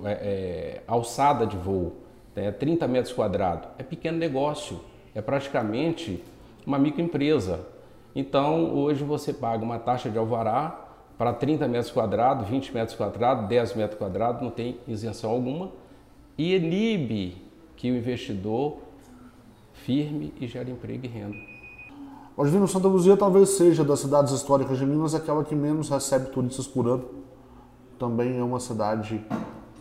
é, 0.05 0.11
é, 0.11 0.83
alçada 0.87 1.47
de 1.47 1.57
voo, 1.57 1.95
né, 2.35 2.51
30 2.51 2.87
metros 2.87 3.11
quadrados. 3.15 3.67
É 3.79 3.83
pequeno 3.83 4.19
negócio, 4.19 4.79
é 5.15 5.23
praticamente 5.23 6.23
uma 6.63 6.77
microempresa. 6.77 7.65
Então, 8.15 8.75
hoje 8.75 9.03
você 9.03 9.33
paga 9.33 9.65
uma 9.65 9.79
taxa 9.79 10.07
de 10.07 10.19
alvará 10.19 10.87
para 11.17 11.33
30 11.33 11.67
metros 11.67 11.89
quadrados, 11.89 12.47
20 12.47 12.75
metros 12.75 12.95
quadrados, 12.95 13.49
10 13.49 13.73
metros 13.73 13.97
quadrados, 13.97 14.39
não 14.39 14.51
tem 14.51 14.77
isenção 14.87 15.31
alguma, 15.31 15.71
e 16.37 16.55
inibe 16.55 17.46
que 17.77 17.91
o 17.91 17.95
investidor 17.95 18.79
firme 19.71 20.33
e 20.41 20.47
gere 20.47 20.71
emprego 20.71 21.05
e 21.05 21.07
renda. 21.07 21.37
Osvino, 22.35 22.67
Santa 22.67 22.87
Luzia 22.87 23.15
talvez 23.15 23.49
seja 23.49 23.83
das 23.83 23.99
cidades 23.99 24.33
históricas 24.33 24.77
de 24.77 24.85
Minas 24.85 25.15
aquela 25.15 25.43
que 25.43 25.55
menos 25.55 25.89
recebe 25.89 26.29
turistas 26.29 26.67
por 26.67 26.87
ano. 26.87 27.05
Também 27.97 28.37
é 28.37 28.43
uma 28.43 28.59
cidade 28.59 29.23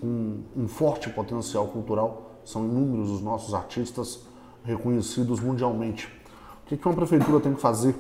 com 0.01 0.43
um 0.57 0.69
forte 0.69 1.11
potencial 1.11 1.67
cultural. 1.69 2.39
São 2.45 2.65
inúmeros 2.65 3.11
os 3.11 3.21
nossos 3.21 3.53
artistas 3.53 4.21
reconhecidos 4.63 5.41
mundialmente. 5.41 6.09
O 6.65 6.77
que 6.77 6.87
uma 6.87 6.95
prefeitura 6.95 7.41
tem 7.41 7.55
que 7.55 7.61
fazer 7.61 7.95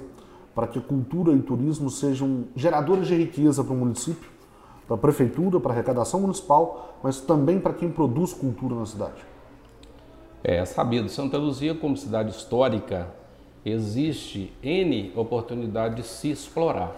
para 0.55 0.67
que 0.67 0.81
cultura 0.81 1.33
e 1.33 1.41
turismo 1.41 1.91
sejam 1.91 2.45
geradores 2.55 3.07
de 3.09 3.15
riqueza 3.15 3.63
para 3.63 3.75
o 3.75 3.77
município, 3.77 4.31
para 4.87 4.97
a 4.97 4.99
prefeitura, 4.99 5.61
para 5.61 5.73
a 5.73 5.75
arrecadação 5.75 6.21
municipal, 6.21 6.99
mas 7.03 7.21
também 7.21 7.61
para 7.61 7.75
quem 7.75 7.91
produz 7.91 8.33
cultura 8.33 8.75
na 8.75 8.87
cidade? 8.87 9.36
É 10.45 10.65
sabido, 10.65 11.09
Santa 11.09 11.37
Luzia, 11.39 11.75
como 11.75 11.97
cidade 11.97 12.31
histórica, 12.31 13.09
existe 13.65 14.53
N 14.63 15.13
oportunidade 15.17 15.97
de 15.97 16.03
se 16.05 16.31
explorar, 16.31 16.95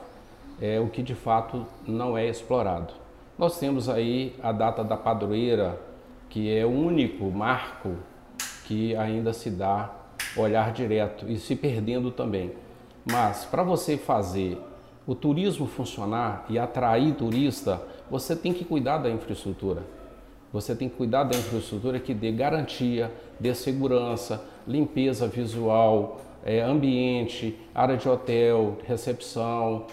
é 0.61 0.79
o 0.79 0.89
que 0.89 1.03
de 1.03 1.15
fato 1.15 1.65
não 1.87 2.17
é 2.17 2.29
explorado. 2.29 2.93
Nós 3.39 3.59
temos 3.59 3.89
aí 3.89 4.35
a 4.43 4.53
data 4.53 4.85
da 4.85 4.97
padroeira, 4.97 5.81
que 6.29 6.55
é 6.55 6.67
o 6.67 6.71
único 6.71 7.31
marco 7.31 7.95
que 8.67 8.95
ainda 8.97 9.33
se 9.33 9.49
dá 9.49 9.95
olhar 10.37 10.73
direto 10.73 11.27
e 11.29 11.39
se 11.39 11.57
perdendo 11.57 12.11
também. 12.11 12.53
Mas 13.11 13.45
para 13.45 13.63
você 13.63 13.97
fazer 13.97 14.61
o 15.07 15.15
turismo 15.15 15.67
funcionar 15.67 16.45
e 16.51 16.59
atrair 16.59 17.15
turista, 17.15 17.81
você 18.11 18.37
tem 18.37 18.53
que 18.53 18.65
cuidar 18.65 18.99
da 18.99 19.09
infraestrutura. 19.09 19.83
Você 20.53 20.75
tem 20.75 20.89
que 20.89 20.97
cuidar 20.97 21.25
da 21.25 21.37
infraestrutura 21.39 21.99
que 21.99 22.13
dê 22.13 22.33
garantia, 22.33 23.11
dê 23.39 23.55
segurança, 23.55 24.45
limpeza 24.67 25.27
visual, 25.27 26.21
é, 26.45 26.61
ambiente, 26.61 27.59
área 27.75 27.97
de 27.97 28.09
hotel, 28.09 28.77
recepção, 28.87 29.85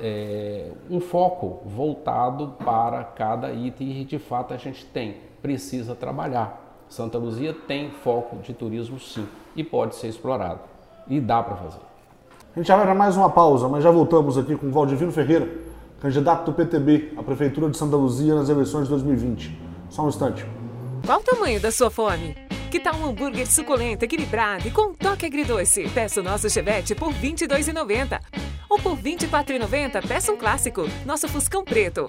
é, 0.00 0.70
um 0.90 1.00
foco 1.00 1.62
voltado 1.66 2.54
para 2.64 3.02
cada 3.04 3.52
item 3.52 4.00
e 4.00 4.04
de 4.04 4.18
fato 4.18 4.54
a 4.54 4.56
gente 4.56 4.84
tem, 4.86 5.16
precisa 5.40 5.94
trabalhar. 5.94 6.60
Santa 6.88 7.18
Luzia 7.18 7.54
tem 7.66 7.90
foco 7.90 8.36
de 8.36 8.52
turismo 8.52 9.00
sim 9.00 9.26
e 9.56 9.64
pode 9.64 9.94
ser 9.96 10.08
explorado 10.08 10.60
e 11.08 11.20
dá 11.20 11.42
para 11.42 11.56
fazer. 11.56 11.80
A 12.54 12.58
gente 12.58 12.66
já 12.66 12.76
vai 12.76 12.84
para 12.84 12.94
mais 12.94 13.16
uma 13.16 13.30
pausa, 13.30 13.66
mas 13.68 13.82
já 13.82 13.90
voltamos 13.90 14.36
aqui 14.36 14.54
com 14.56 14.66
o 14.66 14.70
Valdivino 14.70 15.10
Ferreira, 15.10 15.48
candidato 16.00 16.44
do 16.44 16.52
PTB 16.52 17.14
à 17.16 17.22
Prefeitura 17.22 17.70
de 17.70 17.76
Santa 17.78 17.96
Luzia 17.96 18.34
nas 18.34 18.48
eleições 18.48 18.84
de 18.84 18.90
2020. 18.90 19.58
Só 19.88 20.04
um 20.04 20.08
instante. 20.08 20.44
Qual 21.06 21.18
o 21.18 21.22
tamanho 21.22 21.60
da 21.60 21.72
sua 21.72 21.90
fome? 21.90 22.51
Que 22.72 22.80
tal 22.80 22.96
um 22.96 23.10
hambúrguer 23.10 23.46
suculento, 23.46 24.06
equilibrado 24.06 24.66
e 24.66 24.70
com 24.70 24.92
um 24.92 24.94
toque 24.94 25.26
agridoce? 25.26 25.86
Peça 25.90 26.20
o 26.20 26.22
nosso 26.22 26.48
chevette 26.48 26.94
por 26.94 27.12
R$ 27.12 27.28
22,90. 27.28 28.18
Ou 28.66 28.78
por 28.78 28.94
R$ 28.94 29.14
24,90, 29.14 30.08
peça 30.08 30.32
um 30.32 30.38
clássico, 30.38 30.88
nosso 31.04 31.28
Fuscão 31.28 31.62
Preto. 31.62 32.06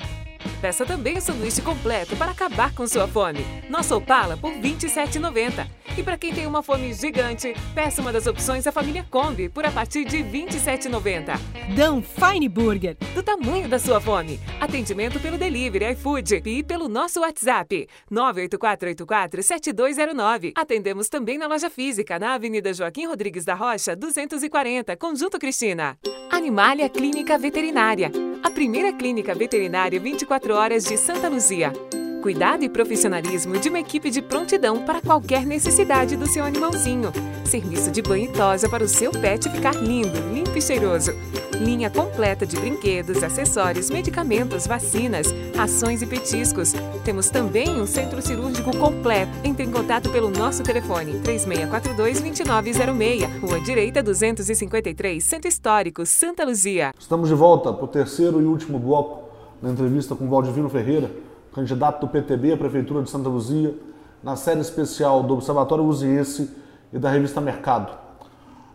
Peça 0.64 0.86
também 0.86 1.18
o 1.18 1.22
sanduíche 1.22 1.62
completo 1.62 2.16
para 2.16 2.32
acabar 2.32 2.74
com 2.74 2.88
sua 2.88 3.06
fome. 3.06 3.46
Nossa 3.70 3.98
Opala 3.98 4.38
por 4.38 4.54
R$ 4.54 4.62
27,90. 4.62 5.68
E 5.98 6.02
para 6.02 6.18
quem 6.18 6.34
tem 6.34 6.48
uma 6.48 6.64
fome 6.64 6.94
gigante, 6.94 7.54
peça 7.76 8.02
uma 8.02 8.14
das 8.14 8.28
opções 8.28 8.64
da 8.64 8.72
família 8.72 9.06
Kombi 9.12 9.50
por 9.50 9.66
a 9.66 9.72
partir 9.72 10.06
de 10.06 10.22
R$ 10.22 10.48
27,90. 10.48 11.38
Dão 11.76 12.02
Fine 12.02 12.48
Burger. 12.48 12.96
Do 13.14 13.22
tamanho 13.22 13.68
da 13.68 13.78
sua 13.78 14.00
fome. 14.00 14.40
Atendimento 14.62 15.20
pelo 15.20 15.38
delivery, 15.38 15.92
iFood 15.92 16.42
e 16.46 16.64
pelo 16.64 16.88
nosso 16.88 17.20
WhatsApp 17.20 17.90
984847209. 18.10 20.54
Atendemos 20.56 21.10
também 21.10 21.38
na 21.38 21.46
loja 21.46 21.70
física, 21.70 22.18
na 22.18 22.36
Avenida 22.36 22.74
Joaquim 22.74 23.06
Rodrigues 23.06 23.44
da 23.44 23.54
Rocha, 23.54 23.98
240, 23.98 24.96
Conjunto 24.96 25.38
Cristina. 25.38 25.98
Animalia 26.32 26.88
Clínica 26.88 27.38
Veterinária. 27.38 28.10
A 28.44 28.52
primeira 28.52 28.92
clínica 28.92 29.34
veterinária 29.34 29.98
24 29.98 30.53
horas 30.54 30.86
de 30.86 30.98
Santa 30.98 31.28
Luzia. 31.28 31.74
Cuidado 32.22 32.64
e 32.64 32.70
profissionalismo 32.70 33.60
de 33.60 33.68
uma 33.68 33.80
equipe 33.80 34.10
de 34.10 34.22
prontidão 34.22 34.86
para 34.86 35.02
qualquer 35.02 35.46
necessidade 35.46 36.16
do 36.16 36.26
seu 36.26 36.46
animalzinho. 36.46 37.12
Serviço 37.44 37.92
de 37.92 38.02
banho 38.02 38.26
e 38.26 38.30
tosa 38.30 38.70
para 38.70 38.84
o 38.84 38.88
seu 38.88 39.12
pet 39.12 39.50
ficar 39.50 39.76
lindo, 39.76 40.18
limpo 40.34 40.58
e 40.58 40.62
cheiroso. 40.62 41.12
Linha 41.60 41.90
completa 41.90 42.46
de 42.46 42.58
brinquedos, 42.58 43.22
acessórios, 43.22 43.90
medicamentos, 43.90 44.66
vacinas, 44.66 45.28
rações 45.54 46.02
e 46.02 46.06
petiscos. 46.06 46.72
Temos 47.04 47.30
também 47.30 47.70
um 47.70 47.86
centro 47.86 48.22
cirúrgico 48.22 48.74
completo. 48.78 49.34
Entre 49.44 49.66
em 49.66 49.72
contato 49.72 50.10
pelo 50.10 50.30
nosso 50.30 50.64
telefone 50.64 51.20
3642-2906, 51.26 53.42
Rua 53.42 53.60
Direita 53.60 54.02
253, 54.02 55.22
Centro 55.22 55.50
Histórico, 55.50 56.06
Santa 56.06 56.46
Luzia. 56.46 56.94
Estamos 56.98 57.28
de 57.28 57.36
volta 57.36 57.74
para 57.74 57.84
o 57.84 57.88
terceiro 57.88 58.42
e 58.42 58.46
último 58.46 58.80
bloco 58.80 59.23
na 59.64 59.72
entrevista 59.72 60.14
com 60.14 60.30
Valdivino 60.30 60.68
Ferreira 60.68 61.10
candidato 61.54 62.02
do 62.02 62.08
PTB 62.10 62.52
à 62.52 62.58
Prefeitura 62.58 63.02
de 63.02 63.10
Santa 63.10 63.30
Luzia, 63.30 63.78
na 64.22 64.36
série 64.36 64.60
especial 64.60 65.24
do 65.24 65.36
Observatório 65.36 65.84
Luziense 65.84 66.50
e 66.92 67.00
da 67.00 67.10
revista 67.10 67.40
Mercado. 67.40 67.96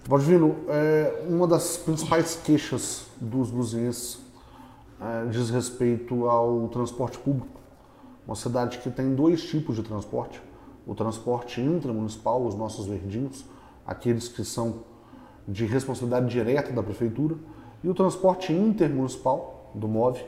Valdivino, 0.06 0.56
é, 0.68 1.24
uma 1.28 1.46
das 1.46 1.76
principais 1.76 2.36
queixas 2.36 3.06
dos 3.20 3.50
luzienses 3.50 4.20
é, 5.00 5.26
diz 5.26 5.50
respeito 5.50 6.26
ao 6.26 6.68
transporte 6.68 7.18
público. 7.18 7.60
Uma 8.26 8.36
cidade 8.36 8.78
que 8.78 8.90
tem 8.90 9.14
dois 9.14 9.42
tipos 9.42 9.76
de 9.76 9.82
transporte: 9.82 10.40
o 10.86 10.94
transporte 10.94 11.60
intramunicipal, 11.60 12.42
os 12.46 12.54
nossos 12.54 12.86
verdinhos, 12.86 13.44
aqueles 13.86 14.28
que 14.28 14.42
são 14.42 14.84
de 15.46 15.66
responsabilidade 15.66 16.30
direta 16.30 16.72
da 16.72 16.82
prefeitura, 16.82 17.34
e 17.84 17.88
o 17.88 17.94
transporte 17.94 18.52
intermunicipal, 18.52 19.70
do 19.74 19.86
MOVE, 19.86 20.24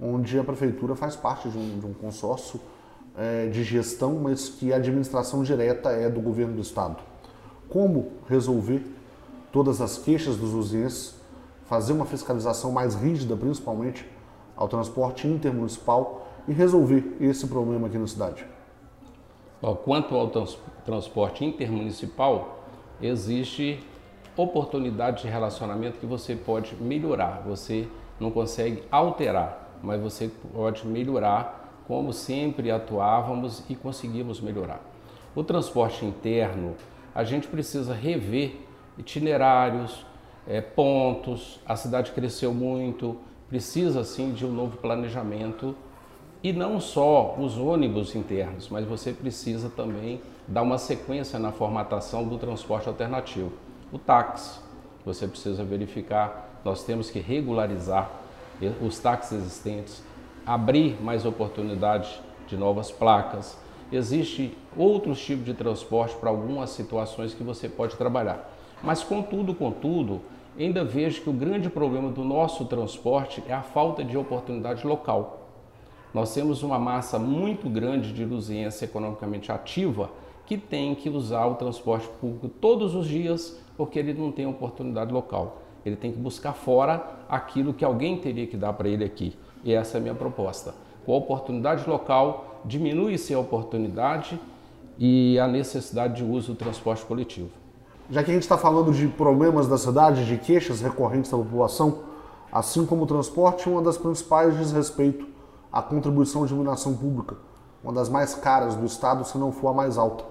onde 0.00 0.38
a 0.38 0.44
prefeitura 0.44 0.94
faz 0.94 1.16
parte 1.16 1.48
de 1.48 1.56
um, 1.56 1.78
de 1.78 1.86
um 1.86 1.94
consórcio 1.94 2.60
é, 3.16 3.46
de 3.46 3.62
gestão, 3.62 4.14
mas 4.14 4.48
que 4.48 4.72
a 4.72 4.76
administração 4.76 5.42
direta 5.42 5.90
é 5.90 6.08
do 6.08 6.20
governo 6.20 6.54
do 6.54 6.62
estado. 6.62 6.96
Como 7.68 8.12
resolver 8.28 8.84
todas 9.52 9.80
as 9.80 9.98
queixas 9.98 10.36
dos 10.36 10.52
usienses, 10.52 11.14
fazer 11.66 11.92
uma 11.92 12.04
fiscalização 12.04 12.72
mais 12.72 12.94
rígida, 12.94 13.36
principalmente 13.36 14.06
ao 14.56 14.68
transporte 14.68 15.26
intermunicipal 15.26 16.26
e 16.46 16.52
resolver 16.52 17.16
esse 17.20 17.46
problema 17.46 17.86
aqui 17.86 17.98
na 17.98 18.06
cidade? 18.06 18.44
Quanto 19.84 20.14
ao 20.14 20.28
trans 20.28 20.58
transporte 20.84 21.42
intermunicipal, 21.44 22.64
existe 23.00 23.82
oportunidade 24.36 25.22
de 25.22 25.28
relacionamento 25.28 25.98
que 25.98 26.04
você 26.04 26.36
pode 26.36 26.76
melhorar, 26.76 27.42
você 27.46 27.88
não 28.20 28.30
consegue 28.30 28.82
alterar 28.90 29.63
mas 29.84 30.00
você 30.00 30.30
pode 30.52 30.86
melhorar 30.86 31.82
como 31.86 32.12
sempre 32.12 32.70
atuávamos 32.70 33.62
e 33.68 33.74
conseguimos 33.74 34.40
melhorar. 34.40 34.80
O 35.34 35.44
transporte 35.44 36.04
interno, 36.04 36.74
a 37.14 37.24
gente 37.24 37.46
precisa 37.46 37.92
rever 37.92 38.56
itinerários, 38.96 40.04
é, 40.46 40.60
pontos, 40.60 41.60
a 41.66 41.76
cidade 41.76 42.12
cresceu 42.12 42.52
muito, 42.54 43.16
precisa 43.48 44.04
sim 44.04 44.32
de 44.32 44.44
um 44.46 44.52
novo 44.52 44.76
planejamento 44.78 45.76
e 46.42 46.52
não 46.52 46.80
só 46.80 47.34
os 47.38 47.56
ônibus 47.56 48.14
internos, 48.14 48.68
mas 48.68 48.84
você 48.84 49.12
precisa 49.12 49.68
também 49.68 50.20
dar 50.46 50.62
uma 50.62 50.78
sequência 50.78 51.38
na 51.38 51.50
formatação 51.50 52.26
do 52.26 52.38
transporte 52.38 52.88
alternativo. 52.88 53.52
O 53.92 53.98
táxi, 53.98 54.60
você 55.04 55.26
precisa 55.26 55.64
verificar, 55.64 56.60
nós 56.64 56.84
temos 56.84 57.10
que 57.10 57.18
regularizar 57.18 58.10
os 58.80 58.98
táxis 58.98 59.38
existentes, 59.38 60.02
abrir 60.46 61.02
mais 61.02 61.24
oportunidades 61.24 62.20
de 62.46 62.56
novas 62.56 62.90
placas. 62.90 63.58
Existe 63.90 64.56
outros 64.76 65.24
tipos 65.24 65.44
de 65.44 65.54
transporte 65.54 66.16
para 66.16 66.30
algumas 66.30 66.70
situações 66.70 67.34
que 67.34 67.42
você 67.42 67.68
pode 67.68 67.96
trabalhar. 67.96 68.50
Mas 68.82 69.02
contudo, 69.02 69.54
contudo, 69.54 70.20
ainda 70.58 70.84
vejo 70.84 71.22
que 71.22 71.30
o 71.30 71.32
grande 71.32 71.68
problema 71.68 72.10
do 72.10 72.24
nosso 72.24 72.64
transporte 72.66 73.42
é 73.48 73.52
a 73.54 73.62
falta 73.62 74.04
de 74.04 74.16
oportunidade 74.16 74.86
local. 74.86 75.48
Nós 76.12 76.32
temos 76.32 76.62
uma 76.62 76.78
massa 76.78 77.18
muito 77.18 77.68
grande 77.68 78.12
de 78.12 78.24
luziense 78.24 78.84
economicamente 78.84 79.50
ativa 79.50 80.10
que 80.46 80.56
tem 80.56 80.94
que 80.94 81.08
usar 81.08 81.46
o 81.46 81.54
transporte 81.54 82.06
público 82.20 82.48
todos 82.48 82.94
os 82.94 83.08
dias 83.08 83.58
porque 83.76 83.98
ele 83.98 84.14
não 84.14 84.30
tem 84.30 84.46
oportunidade 84.46 85.12
local. 85.12 85.63
Ele 85.84 85.96
tem 85.96 86.12
que 86.12 86.18
buscar 86.18 86.52
fora 86.52 87.04
aquilo 87.28 87.74
que 87.74 87.84
alguém 87.84 88.16
teria 88.18 88.46
que 88.46 88.56
dar 88.56 88.72
para 88.72 88.88
ele 88.88 89.04
aqui. 89.04 89.36
E 89.62 89.72
essa 89.72 89.96
é 89.96 89.98
a 89.98 90.02
minha 90.02 90.14
proposta. 90.14 90.74
Com 91.04 91.12
a 91.12 91.16
oportunidade 91.16 91.88
local, 91.88 92.60
diminui-se 92.64 93.34
a 93.34 93.38
oportunidade 93.38 94.40
e 94.98 95.38
a 95.38 95.46
necessidade 95.46 96.16
de 96.16 96.24
uso 96.24 96.52
do 96.52 96.58
transporte 96.58 97.04
coletivo. 97.04 97.50
Já 98.10 98.22
que 98.22 98.30
a 98.30 98.34
gente 98.34 98.42
está 98.42 98.58
falando 98.58 98.92
de 98.92 99.08
problemas 99.08 99.66
da 99.66 99.78
cidade, 99.78 100.26
de 100.26 100.36
queixas 100.36 100.80
recorrentes 100.80 101.30
da 101.30 101.38
população, 101.38 102.00
assim 102.52 102.84
como 102.86 103.04
o 103.04 103.06
transporte, 103.06 103.68
uma 103.68 103.82
das 103.82 103.96
principais 103.96 104.56
diz 104.56 104.72
respeito 104.72 105.26
à 105.72 105.82
contribuição 105.82 106.46
de 106.46 106.52
iluminação 106.52 106.94
pública, 106.94 107.36
uma 107.82 107.92
das 107.92 108.08
mais 108.08 108.34
caras 108.34 108.74
do 108.74 108.84
Estado, 108.86 109.24
se 109.24 109.36
não 109.36 109.50
for 109.52 109.68
a 109.68 109.72
mais 109.72 109.98
alta. 109.98 110.24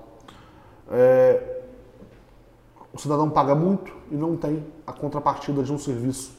É, 0.91 1.62
o 2.93 2.99
cidadão 2.99 3.29
paga 3.29 3.55
muito 3.55 3.91
e 4.11 4.15
não 4.15 4.37
tem 4.37 4.63
a 4.85 4.93
contrapartida 4.93 5.63
de 5.63 5.73
um 5.73 5.79
serviço 5.79 6.31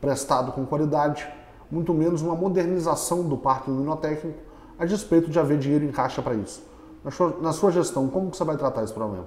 prestado 0.00 0.50
com 0.50 0.66
qualidade, 0.66 1.26
muito 1.70 1.94
menos 1.94 2.20
uma 2.20 2.34
modernização 2.34 3.28
do 3.28 3.36
parque 3.36 3.70
luminotécnico, 3.70 4.38
a 4.76 4.84
despeito 4.84 5.30
de 5.30 5.38
haver 5.38 5.56
dinheiro 5.58 5.84
em 5.84 5.92
caixa 5.92 6.20
para 6.20 6.34
isso. 6.34 6.62
Na 7.04 7.10
sua, 7.10 7.38
na 7.40 7.52
sua, 7.52 7.70
gestão, 7.70 8.08
como 8.08 8.30
que 8.30 8.36
você 8.36 8.44
vai 8.44 8.56
tratar 8.56 8.82
esse 8.82 8.92
problema? 8.92 9.26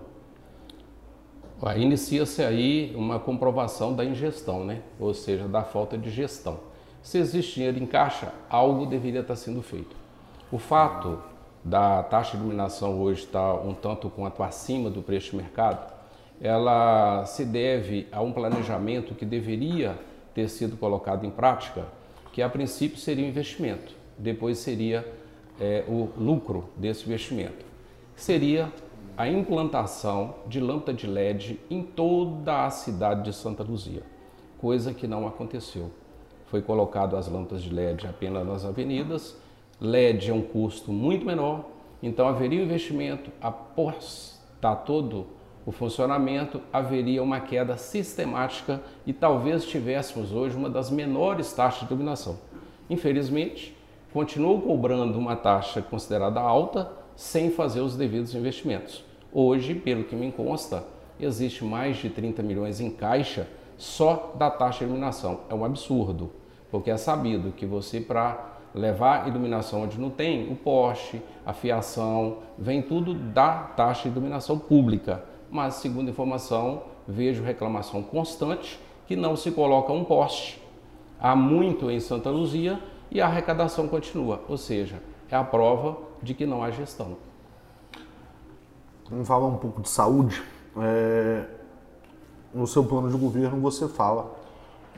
Inicia-se 1.76 2.44
aí 2.44 2.94
uma 2.96 3.18
comprovação 3.18 3.96
da 3.96 4.04
ingestão, 4.04 4.66
né? 4.66 4.82
ou 5.00 5.14
seja, 5.14 5.48
da 5.48 5.64
falta 5.64 5.98
de 5.98 6.10
gestão. 6.10 6.60
Se 7.02 7.18
existe 7.18 7.56
dinheiro 7.56 7.82
em 7.82 7.86
caixa, 7.86 8.34
algo 8.50 8.86
deveria 8.86 9.22
estar 9.22 9.36
sendo 9.36 9.62
feito. 9.62 9.96
O 10.52 10.58
fato 10.58 11.20
da 11.64 12.04
taxa 12.04 12.32
de 12.32 12.44
iluminação 12.44 13.02
hoje 13.02 13.24
estar 13.24 13.54
um 13.54 13.74
tanto 13.74 14.10
quanto 14.10 14.44
acima 14.44 14.90
do 14.90 15.02
preço 15.02 15.32
de 15.32 15.38
mercado, 15.38 15.97
ela 16.42 17.26
se 17.26 17.44
deve 17.44 18.08
a 18.12 18.22
um 18.22 18.32
planejamento 18.32 19.16
que 19.16 19.26
deveria 19.26 19.98
ter 20.34 20.48
sido 20.50 20.78
colocado 20.78 21.26
em 21.26 21.32
prática, 21.32 21.86
que 22.32 22.42
a 22.42 22.50
princípio 22.50 22.98
seria 22.98 23.26
o 23.26 23.28
investimento, 23.28 23.94
depois 24.18 24.60
seria 24.60 25.06
é, 25.60 25.84
o 25.88 26.10
lucro 26.18 26.70
desse 26.76 27.06
investimento. 27.06 27.66
Seria 28.16 28.72
a 29.18 29.28
implantação 29.28 30.36
de 30.46 30.60
lâmpada 30.60 30.94
de 30.94 31.08
LED 31.08 31.60
em 31.72 31.82
toda 31.82 32.66
a 32.66 32.70
cidade 32.70 33.24
de 33.24 33.36
Santa 33.36 33.64
Luzia, 33.64 34.04
coisa 34.60 34.94
que 34.94 35.08
não 35.08 35.28
aconteceu. 35.28 35.90
Foi 36.46 36.62
colocado 36.62 37.18
as 37.18 37.28
lâmpadas 37.28 37.64
de 37.64 37.74
LED 37.74 38.06
apenas 38.06 38.46
nas 38.46 38.64
avenidas, 38.64 39.36
LED 39.82 40.30
é 40.30 40.34
um 40.34 40.42
custo 40.42 40.92
muito 40.92 41.26
menor, 41.26 41.66
então 42.02 42.28
haveria 42.28 42.62
investimento 42.62 43.32
após 43.42 44.40
estar 44.56 44.76
todo 44.78 45.37
o 45.68 45.72
funcionamento, 45.74 46.62
haveria 46.72 47.22
uma 47.22 47.42
queda 47.42 47.76
sistemática 47.76 48.82
e 49.06 49.12
talvez 49.12 49.66
tivéssemos 49.66 50.32
hoje 50.32 50.56
uma 50.56 50.70
das 50.70 50.90
menores 50.90 51.52
taxas 51.52 51.82
de 51.82 51.94
iluminação. 51.94 52.38
Infelizmente, 52.90 53.76
continuou 54.14 54.62
cobrando 54.62 55.20
uma 55.20 55.36
taxa 55.36 55.82
considerada 55.82 56.40
alta 56.40 56.90
sem 57.18 57.52
fazer 57.52 57.82
os 57.82 57.98
devidos 57.98 58.34
investimentos. 58.34 59.04
Hoje, 59.30 59.76
pelo 59.76 60.06
que 60.06 60.16
me 60.16 60.32
consta, 60.32 60.86
existe 61.20 61.66
mais 61.66 61.98
de 61.98 62.10
30 62.12 62.42
milhões 62.44 62.80
em 62.80 62.90
caixa 62.90 63.46
só 63.78 64.34
da 64.38 64.50
taxa 64.50 64.80
de 64.80 64.86
iluminação. 64.86 65.42
É 65.50 65.54
um 65.54 65.66
absurdo, 65.66 66.32
porque 66.72 66.90
é 66.90 66.96
sabido 66.96 67.52
que 67.52 67.66
você 67.66 68.00
para 68.00 68.54
levar 68.74 69.28
iluminação 69.28 69.84
onde 69.84 70.00
não 70.00 70.12
tem, 70.12 70.50
o 70.50 70.56
poste, 70.56 71.22
a 71.46 71.52
fiação, 71.52 72.38
vem 72.58 72.82
tudo 72.82 73.14
da 73.14 73.52
taxa 73.52 74.04
de 74.04 74.16
iluminação 74.16 74.58
pública 74.58 75.36
mas 75.50 75.76
segundo 75.76 76.10
informação, 76.10 76.84
vejo 77.08 77.44
reclamação 77.44 78.04
constante 78.04 78.80
que 79.06 79.16
não 79.16 79.36
se 79.36 79.52
coloca 79.52 79.92
um 79.94 80.04
poste. 80.04 80.62
Há 81.20 81.36
muito 81.36 81.90
em 81.90 82.00
Santa 82.00 82.30
Luzia 82.30 82.80
e 83.10 83.22
a 83.22 83.26
arrecadação 83.26 83.88
continua, 83.88 84.42
ou 84.48 84.58
seja, 84.58 85.02
é 85.30 85.36
a 85.36 85.44
prova 85.44 85.98
de 86.22 86.34
que 86.34 86.46
não 86.46 86.64
há 86.64 86.72
gestão. 86.72 87.18
Vamos 89.10 89.28
falar 89.28 89.48
um 89.48 89.58
pouco 89.58 89.82
de 89.82 89.90
saúde. 89.90 90.44
É... 90.78 91.46
No 92.54 92.68
seu 92.68 92.84
plano 92.84 93.10
de 93.10 93.18
governo 93.18 93.60
você 93.62 93.88
fala 93.88 94.36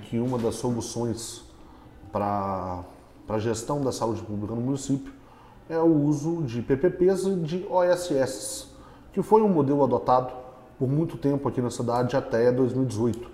que 0.03 0.19
uma 0.19 0.37
das 0.37 0.55
soluções 0.55 1.43
para 2.11 2.83
a 3.27 3.39
gestão 3.39 3.81
da 3.81 3.91
saúde 3.91 4.21
pública 4.21 4.55
no 4.55 4.61
município 4.61 5.13
é 5.69 5.77
o 5.77 6.03
uso 6.03 6.41
de 6.43 6.61
PPPs 6.61 7.25
e 7.25 7.35
de 7.35 7.67
OSS, 7.69 8.68
que 9.19 9.23
foi 9.23 9.41
um 9.41 9.49
modelo 9.49 9.83
adotado 9.83 10.31
por 10.77 10.87
muito 10.87 11.17
tempo 11.17 11.49
aqui 11.49 11.61
na 11.61 11.69
cidade 11.69 12.15
até 12.15 12.49
2018. 12.53 13.29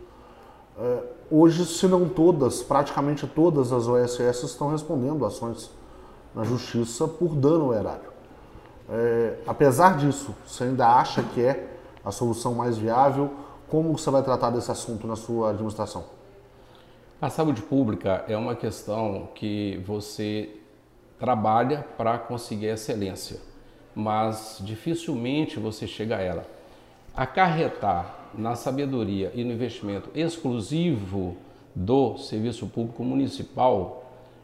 É, 0.79 1.03
hoje, 1.29 1.63
se 1.63 1.87
não 1.87 2.09
todas, 2.09 2.63
praticamente 2.63 3.27
todas 3.27 3.71
as 3.71 3.87
OSS 3.87 4.45
estão 4.47 4.71
respondendo 4.71 5.23
ações 5.23 5.69
na 6.33 6.43
justiça 6.43 7.07
por 7.07 7.35
dano 7.35 7.65
ao 7.65 7.73
erário. 7.75 8.09
É, 8.89 9.37
apesar 9.45 9.95
disso, 9.97 10.33
você 10.45 10.63
ainda 10.63 10.87
acha 10.87 11.21
que 11.21 11.41
é 11.41 11.77
a 12.03 12.11
solução 12.11 12.55
mais 12.55 12.79
viável? 12.79 13.29
Como 13.69 13.95
você 13.95 14.09
vai 14.09 14.23
tratar 14.23 14.49
desse 14.49 14.71
assunto 14.71 15.05
na 15.05 15.15
sua 15.15 15.51
administração? 15.51 16.03
A 17.21 17.29
saúde 17.29 17.61
pública 17.61 18.25
é 18.27 18.35
uma 18.35 18.55
questão 18.55 19.29
que 19.35 19.83
você 19.85 20.49
trabalha 21.19 21.85
para 21.95 22.17
conseguir 22.17 22.67
excelência 22.67 23.39
mas 23.95 24.57
dificilmente 24.61 25.59
você 25.59 25.87
chega 25.87 26.17
a 26.17 26.21
ela. 26.21 26.45
Acarretar 27.15 28.25
na 28.33 28.55
sabedoria 28.55 29.31
e 29.33 29.43
no 29.43 29.53
investimento 29.53 30.09
exclusivo 30.13 31.37
do 31.73 32.17
serviço 32.17 32.67
público 32.67 33.03
municipal 33.03 34.03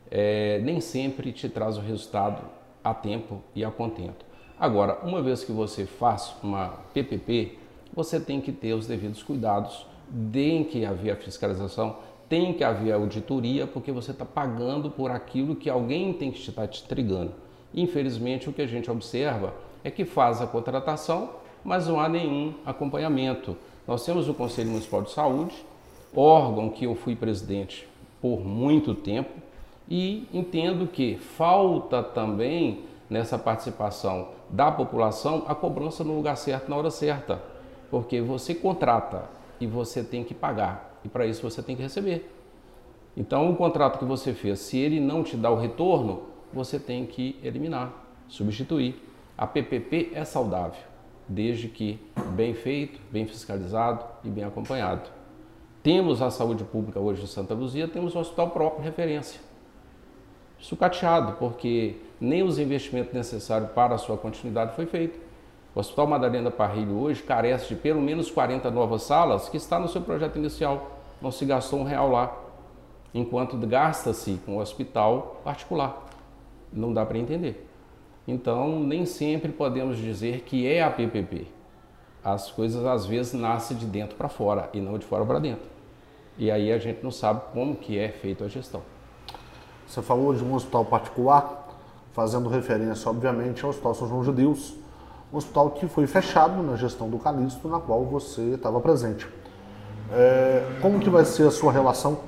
é, 0.09 0.59
nem 0.59 0.81
sempre 0.81 1.31
te 1.31 1.47
traz 1.47 1.77
o 1.77 1.81
resultado 1.81 2.41
a 2.83 2.93
tempo 2.93 3.41
e 3.55 3.63
a 3.63 3.71
contento. 3.71 4.25
Agora, 4.59 4.99
uma 5.03 5.21
vez 5.21 5.43
que 5.43 5.51
você 5.51 5.85
faz 5.85 6.35
uma 6.43 6.69
PPP, 6.93 7.57
você 7.93 8.19
tem 8.19 8.39
que 8.39 8.51
ter 8.51 8.73
os 8.73 8.85
devidos 8.85 9.23
cuidados, 9.23 9.85
tem 10.31 10.63
que 10.63 10.85
haver 10.85 11.11
a 11.11 11.15
fiscalização, 11.15 11.97
tem 12.29 12.53
que 12.53 12.63
haver 12.63 12.91
a 12.91 12.95
auditoria, 12.95 13.65
porque 13.65 13.91
você 13.91 14.11
está 14.11 14.23
pagando 14.23 14.89
por 14.89 15.11
aquilo 15.11 15.55
que 15.55 15.69
alguém 15.69 16.13
tem 16.13 16.31
que 16.31 16.39
estar 16.39 16.67
te 16.67 16.83
trigando. 16.83 17.33
Infelizmente, 17.73 18.49
o 18.49 18.53
que 18.53 18.61
a 18.61 18.67
gente 18.67 18.89
observa 18.91 19.53
é 19.83 19.89
que 19.89 20.05
faz 20.05 20.41
a 20.41 20.47
contratação, 20.47 21.29
mas 21.63 21.87
não 21.87 21.99
há 21.99 22.09
nenhum 22.09 22.53
acompanhamento. 22.65 23.55
Nós 23.87 24.05
temos 24.05 24.27
o 24.27 24.33
Conselho 24.33 24.69
Municipal 24.69 25.01
de 25.01 25.11
Saúde, 25.11 25.55
órgão 26.15 26.69
que 26.69 26.85
eu 26.85 26.95
fui 26.95 27.15
presidente 27.15 27.87
por 28.21 28.45
muito 28.45 28.93
tempo, 28.93 29.31
e 29.89 30.27
entendo 30.33 30.87
que 30.87 31.17
falta 31.17 32.01
também 32.01 32.83
nessa 33.09 33.37
participação 33.37 34.29
da 34.49 34.71
população 34.71 35.43
a 35.47 35.55
cobrança 35.55 36.03
no 36.03 36.15
lugar 36.15 36.37
certo, 36.37 36.69
na 36.69 36.77
hora 36.77 36.91
certa, 36.91 37.41
porque 37.89 38.21
você 38.21 38.55
contrata 38.55 39.25
e 39.59 39.67
você 39.67 40.03
tem 40.03 40.23
que 40.23 40.33
pagar, 40.33 40.97
e 41.03 41.09
para 41.09 41.25
isso 41.25 41.41
você 41.41 41.61
tem 41.61 41.75
que 41.75 41.81
receber. 41.81 42.31
Então, 43.17 43.51
o 43.51 43.55
contrato 43.55 43.99
que 43.99 44.05
você 44.05 44.33
fez, 44.33 44.59
se 44.59 44.77
ele 44.77 44.99
não 44.99 45.23
te 45.23 45.35
dá 45.35 45.51
o 45.51 45.57
retorno, 45.57 46.30
você 46.53 46.79
tem 46.79 47.05
que 47.05 47.39
eliminar, 47.43 47.93
substituir. 48.27 49.01
A 49.37 49.47
PPP 49.47 50.11
é 50.13 50.23
saudável, 50.23 50.79
desde 51.27 51.67
que 51.67 51.99
bem 52.33 52.53
feito, 52.53 52.99
bem 53.11 53.25
fiscalizado 53.25 54.05
e 54.23 54.29
bem 54.29 54.43
acompanhado. 54.43 55.09
Temos 55.81 56.21
a 56.21 56.29
saúde 56.29 56.63
pública 56.63 56.99
hoje 56.99 57.23
em 57.23 57.27
Santa 57.27 57.53
Luzia, 57.53 57.87
temos 57.87 58.15
um 58.15 58.19
hospital 58.19 58.51
próprio 58.51 58.83
referência. 58.83 59.41
Sucateado, 60.59 61.33
porque 61.39 61.95
nem 62.19 62.43
os 62.43 62.59
investimentos 62.59 63.13
necessários 63.13 63.71
para 63.71 63.95
a 63.95 63.97
sua 63.97 64.15
continuidade 64.15 64.75
foi 64.75 64.85
feito. 64.85 65.19
O 65.73 65.79
Hospital 65.79 66.05
Madalena 66.05 66.51
Parrilho 66.51 66.99
hoje 66.99 67.23
carece 67.23 67.69
de 67.69 67.75
pelo 67.75 68.01
menos 68.01 68.29
40 68.29 68.69
novas 68.69 69.03
salas 69.03 69.49
que 69.49 69.57
está 69.57 69.79
no 69.79 69.87
seu 69.87 70.01
projeto 70.01 70.37
inicial. 70.37 70.99
Não 71.19 71.31
se 71.31 71.45
gastou 71.45 71.79
um 71.79 71.83
real 71.83 72.11
lá, 72.11 72.37
enquanto 73.13 73.57
gasta-se 73.57 74.39
com 74.45 74.57
o 74.57 74.59
hospital 74.59 75.41
particular 75.43 76.10
não 76.71 76.93
dá 76.93 77.05
para 77.05 77.17
entender. 77.17 77.67
Então, 78.27 78.79
nem 78.79 79.05
sempre 79.05 79.51
podemos 79.51 79.97
dizer 79.97 80.41
que 80.41 80.67
é 80.67 80.83
a 80.83 80.89
PPP. 80.89 81.47
As 82.23 82.51
coisas 82.51 82.85
às 82.85 83.05
vezes 83.05 83.33
nascem 83.33 83.75
de 83.75 83.85
dentro 83.85 84.15
para 84.15 84.29
fora 84.29 84.69
e 84.73 84.79
não 84.79 84.97
de 84.97 85.05
fora 85.05 85.25
para 85.25 85.39
dentro. 85.39 85.69
E 86.37 86.51
aí 86.51 86.71
a 86.71 86.77
gente 86.77 87.03
não 87.03 87.11
sabe 87.11 87.41
como 87.51 87.75
que 87.75 87.97
é 87.97 88.09
feita 88.09 88.45
a 88.45 88.47
gestão. 88.47 88.81
Você 89.87 90.01
falou 90.01 90.33
de 90.33 90.43
um 90.43 90.53
hospital 90.53 90.85
particular, 90.85 91.67
fazendo 92.13 92.47
referência, 92.47 93.09
obviamente, 93.09 93.63
ao 93.63 93.71
Hospital 93.71 93.95
São 93.95 94.07
João 94.07 94.23
de 94.23 94.31
Deus, 94.31 94.75
um 95.33 95.37
hospital 95.37 95.71
que 95.71 95.87
foi 95.87 96.07
fechado 96.07 96.61
na 96.61 96.75
gestão 96.75 97.09
do 97.09 97.17
Calixto, 97.17 97.67
na 97.67 97.79
qual 97.79 98.05
você 98.05 98.53
estava 98.53 98.79
presente. 98.79 99.27
É, 100.11 100.79
como 100.81 100.99
que 100.99 101.09
vai 101.09 101.25
ser 101.25 101.47
a 101.47 101.51
sua 101.51 101.71
relação 101.71 102.19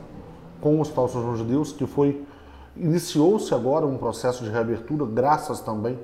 com 0.59 0.77
o 0.77 0.81
Hospital 0.81 1.07
São 1.07 1.21
João 1.21 1.35
de 1.35 1.43
Deus, 1.43 1.71
que 1.71 1.85
foi 1.85 2.25
Iniciou-se 2.75 3.53
agora 3.53 3.85
um 3.85 3.97
processo 3.97 4.43
de 4.43 4.49
reabertura, 4.49 5.05
graças 5.05 5.59
também 5.59 5.99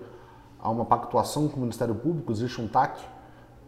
a 0.60 0.70
uma 0.70 0.86
pactuação 0.86 1.48
com 1.48 1.58
o 1.58 1.60
Ministério 1.62 1.96
Público, 1.96 2.32
existe 2.32 2.62
um 2.62 2.68
TAC 2.68 3.00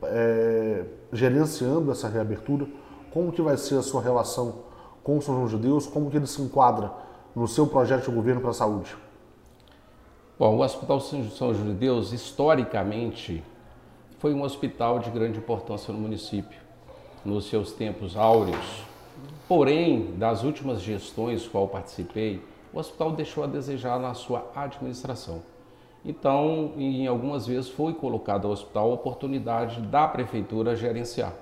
é, 0.04 0.86
gerenciando 1.12 1.92
essa 1.92 2.08
reabertura. 2.08 2.68
Como 3.12 3.32
que 3.32 3.42
vai 3.42 3.58
ser 3.58 3.78
a 3.78 3.82
sua 3.82 4.02
relação 4.02 4.56
com 5.04 5.18
o 5.18 5.22
São 5.22 5.36
João 5.36 5.48
de 5.48 5.58
Deus? 5.58 5.88
Como 5.88 6.12
que 6.12 6.18
ele 6.18 6.28
se 6.28 6.42
enquadra 6.42 6.92
no 7.36 7.48
seu 7.48 7.66
projeto 7.66 8.10
de 8.10 8.16
governo 8.16 8.42
para 8.42 8.52
a 8.52 8.54
saúde? 8.54 8.96
Bom, 10.38 10.58
o 10.58 10.62
Hospital 10.62 11.00
São 11.00 11.24
João 11.54 11.68
de 11.68 11.74
Deus, 11.74 12.12
historicamente, 12.12 13.44
foi 14.20 14.34
um 14.34 14.44
hospital 14.44 15.00
de 15.00 15.10
grande 15.10 15.40
importância 15.40 15.94
no 15.94 16.00
município, 16.00 16.60
nos 17.26 17.50
seus 17.50 17.72
tempos 17.72 18.16
áureos. 18.16 18.84
Porém, 19.48 20.16
das 20.18 20.44
últimas 20.44 20.82
gestões 20.82 21.48
qual 21.48 21.68
participei, 21.68 22.42
o 22.74 22.80
hospital 22.80 23.12
deixou 23.12 23.44
a 23.44 23.48
desejar 23.48 24.00
na 24.00 24.14
sua 24.14 24.50
administração. 24.56 25.42
Então, 26.04 26.74
em 26.78 27.06
algumas 27.06 27.46
vezes 27.46 27.70
foi 27.70 27.94
colocado 27.94 28.46
ao 28.46 28.54
hospital 28.54 28.92
a 28.92 28.94
oportunidade 28.94 29.82
da 29.82 30.08
prefeitura 30.08 30.76
gerenciar, 30.76 31.34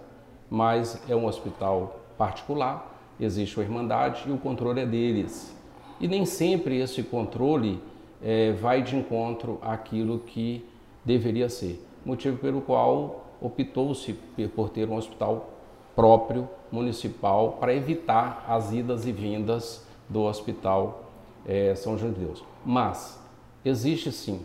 mas 0.50 1.02
é 1.10 1.16
um 1.16 1.26
hospital 1.26 2.00
particular, 2.18 2.94
existe 3.20 3.58
uma 3.58 3.64
irmandade 3.64 4.24
e 4.28 4.32
o 4.32 4.38
controle 4.38 4.82
é 4.82 4.86
deles. 4.86 5.56
E 6.00 6.08
nem 6.08 6.26
sempre 6.26 6.78
esse 6.78 7.04
controle 7.04 7.82
é, 8.22 8.52
vai 8.54 8.82
de 8.82 8.98
encontro 8.98 9.60
àquilo 9.62 10.20
que 10.20 10.66
deveria 11.06 11.48
ser, 11.48 11.86
motivo 12.06 12.38
pelo 12.38 12.62
qual 12.62 13.26
optou-se 13.42 14.14
por 14.54 14.70
ter 14.70 14.90
um 14.90 14.98
hospital 14.98 15.50
próprio, 15.96 16.48
municipal, 16.72 17.58
para 17.60 17.74
evitar 17.74 18.46
as 18.48 18.72
idas 18.72 19.06
e 19.06 19.12
vindas 19.12 19.86
do 20.08 20.24
Hospital 20.24 21.09
é, 21.46 21.74
São 21.76 21.98
João 21.98 22.12
de 22.12 22.20
Deus. 22.20 22.44
Mas 22.66 23.20
existe 23.64 24.12
sim 24.12 24.42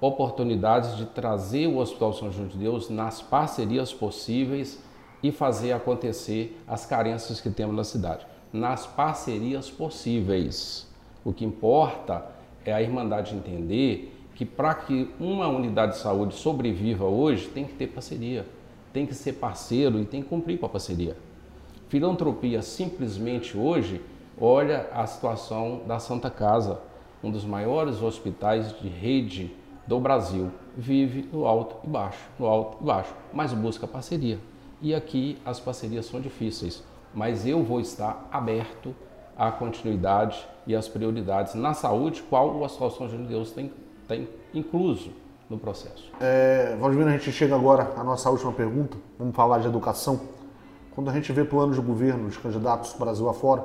oportunidades 0.00 0.96
de 0.96 1.06
trazer 1.06 1.66
o 1.66 1.78
Hospital 1.78 2.12
São 2.12 2.30
João 2.30 2.46
de 2.46 2.56
Deus 2.56 2.88
nas 2.88 3.20
parcerias 3.20 3.92
possíveis 3.92 4.80
e 5.22 5.32
fazer 5.32 5.72
acontecer 5.72 6.60
as 6.66 6.86
carências 6.86 7.40
que 7.40 7.50
temos 7.50 7.74
na 7.74 7.84
cidade. 7.84 8.26
Nas 8.52 8.86
parcerias 8.86 9.68
possíveis. 9.68 10.86
O 11.24 11.32
que 11.32 11.44
importa 11.44 12.24
é 12.64 12.72
a 12.72 12.80
Irmandade 12.80 13.34
entender 13.34 14.14
que 14.34 14.44
para 14.44 14.72
que 14.72 15.10
uma 15.18 15.48
unidade 15.48 15.92
de 15.92 15.98
saúde 15.98 16.34
sobreviva 16.34 17.04
hoje, 17.04 17.48
tem 17.48 17.64
que 17.64 17.74
ter 17.74 17.88
parceria, 17.88 18.46
tem 18.92 19.04
que 19.04 19.14
ser 19.14 19.32
parceiro 19.34 20.00
e 20.00 20.04
tem 20.04 20.22
que 20.22 20.28
cumprir 20.28 20.58
com 20.58 20.66
a 20.66 20.68
parceria. 20.68 21.16
Filantropia 21.88 22.62
simplesmente 22.62 23.56
hoje 23.56 24.00
olha 24.40 24.88
a 24.92 25.06
situação 25.06 25.82
da 25.86 25.98
Santa 25.98 26.30
Casa, 26.30 26.80
um 27.22 27.30
dos 27.30 27.44
maiores 27.44 28.02
hospitais 28.02 28.72
de 28.78 28.88
rede 28.88 29.54
do 29.86 29.98
Brasil, 29.98 30.50
vive 30.76 31.28
no 31.32 31.46
alto 31.46 31.76
e 31.84 31.88
baixo, 31.88 32.28
no 32.38 32.46
alto 32.46 32.78
e 32.80 32.84
baixo, 32.84 33.14
mas 33.32 33.52
busca 33.52 33.86
parceria. 33.86 34.38
E 34.80 34.94
aqui 34.94 35.38
as 35.44 35.58
parcerias 35.58 36.06
são 36.06 36.20
difíceis, 36.20 36.84
mas 37.12 37.46
eu 37.46 37.62
vou 37.62 37.80
estar 37.80 38.28
aberto 38.30 38.94
à 39.36 39.50
continuidade 39.50 40.46
e 40.66 40.74
às 40.76 40.88
prioridades 40.88 41.54
na 41.54 41.74
saúde, 41.74 42.22
qual 42.22 42.54
o 42.54 42.68
João 42.68 43.22
de 43.22 43.28
Deus 43.28 43.50
tem 43.50 43.72
está 44.08 44.16
incluso 44.54 45.10
no 45.48 45.58
processo. 45.58 46.10
É, 46.20 46.76
Valdemiro, 46.78 47.08
a 47.08 47.12
gente 47.12 47.30
chega 47.32 47.54
agora 47.54 47.92
à 47.96 48.04
nossa 48.04 48.30
última 48.30 48.52
pergunta. 48.52 48.96
Vamos 49.18 49.34
falar 49.34 49.58
de 49.58 49.66
educação. 49.66 50.20
Quando 50.94 51.10
a 51.10 51.12
gente 51.12 51.32
vê 51.32 51.44
planos 51.44 51.76
de 51.76 51.82
governo 51.82 52.28
de 52.28 52.38
candidatos 52.38 52.92
Brasil 52.94 53.28
afora, 53.28 53.64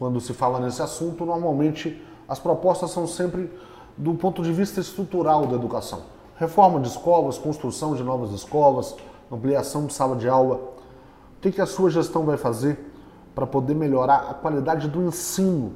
quando 0.00 0.20
se 0.20 0.32
fala 0.32 0.58
nesse 0.58 0.82
assunto, 0.82 1.24
normalmente 1.24 2.04
as 2.26 2.40
propostas 2.40 2.90
são 2.90 3.06
sempre 3.06 3.48
do 3.96 4.14
ponto 4.14 4.42
de 4.42 4.52
vista 4.52 4.80
estrutural 4.80 5.46
da 5.46 5.54
educação. 5.54 6.00
Reforma 6.36 6.80
de 6.80 6.88
escolas, 6.88 7.38
construção 7.38 7.94
de 7.94 8.02
novas 8.02 8.32
escolas, 8.32 8.96
ampliação 9.30 9.86
de 9.86 9.92
sala 9.92 10.16
de 10.16 10.28
aula. 10.28 10.56
O 10.56 11.40
que, 11.40 11.52
que 11.52 11.60
a 11.60 11.66
sua 11.66 11.90
gestão 11.90 12.24
vai 12.24 12.36
fazer 12.36 12.92
para 13.32 13.46
poder 13.46 13.74
melhorar 13.74 14.26
a 14.28 14.34
qualidade 14.34 14.88
do 14.88 15.02
ensino 15.02 15.74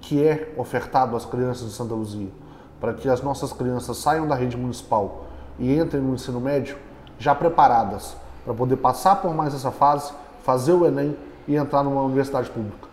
que 0.00 0.22
é 0.22 0.52
ofertado 0.58 1.16
às 1.16 1.24
crianças 1.24 1.68
de 1.68 1.72
Santa 1.72 1.94
Luzia? 1.94 2.42
para 2.82 2.92
que 2.92 3.08
as 3.08 3.22
nossas 3.22 3.52
crianças 3.52 3.96
saiam 3.96 4.26
da 4.26 4.34
rede 4.34 4.56
municipal 4.56 5.26
e 5.56 5.72
entrem 5.72 6.02
no 6.02 6.14
ensino 6.14 6.40
médio 6.40 6.76
já 7.16 7.32
preparadas 7.32 8.16
para 8.44 8.52
poder 8.52 8.74
passar 8.74 9.22
por 9.22 9.32
mais 9.32 9.54
essa 9.54 9.70
fase, 9.70 10.12
fazer 10.42 10.72
o 10.72 10.84
Enem 10.84 11.16
e 11.46 11.54
entrar 11.54 11.84
numa 11.84 12.02
universidade 12.02 12.50
pública? 12.50 12.91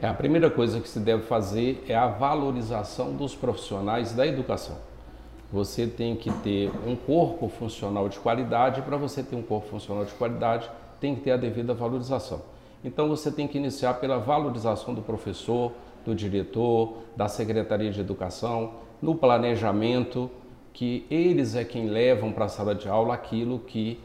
É, 0.00 0.06
a 0.06 0.14
primeira 0.14 0.48
coisa 0.48 0.80
que 0.80 0.88
se 0.88 1.00
deve 1.00 1.24
fazer 1.24 1.84
é 1.88 1.94
a 1.96 2.06
valorização 2.06 3.16
dos 3.16 3.34
profissionais 3.34 4.12
da 4.12 4.24
educação. 4.24 4.76
Você 5.52 5.88
tem 5.88 6.14
que 6.14 6.30
ter 6.34 6.70
um 6.86 6.94
corpo 6.94 7.48
funcional 7.48 8.08
de 8.08 8.16
qualidade, 8.20 8.80
para 8.82 8.96
você 8.96 9.24
ter 9.24 9.34
um 9.34 9.42
corpo 9.42 9.66
funcional 9.66 10.04
de 10.04 10.12
qualidade, 10.12 10.70
tem 11.00 11.16
que 11.16 11.22
ter 11.22 11.32
a 11.32 11.36
devida 11.36 11.74
valorização. 11.74 12.42
Então 12.84 13.08
você 13.08 13.28
tem 13.32 13.48
que 13.48 13.58
iniciar 13.58 13.94
pela 13.94 14.18
valorização 14.18 14.94
do 14.94 15.02
professor, 15.02 15.72
do 16.06 16.14
diretor, 16.14 16.98
da 17.16 17.26
Secretaria 17.26 17.90
de 17.90 17.98
Educação, 17.98 18.74
no 19.02 19.16
planejamento, 19.16 20.30
que 20.72 21.06
eles 21.10 21.56
é 21.56 21.64
quem 21.64 21.88
levam 21.88 22.30
para 22.30 22.44
a 22.44 22.48
sala 22.48 22.72
de 22.72 22.88
aula 22.88 23.14
aquilo 23.14 23.58
que 23.58 23.98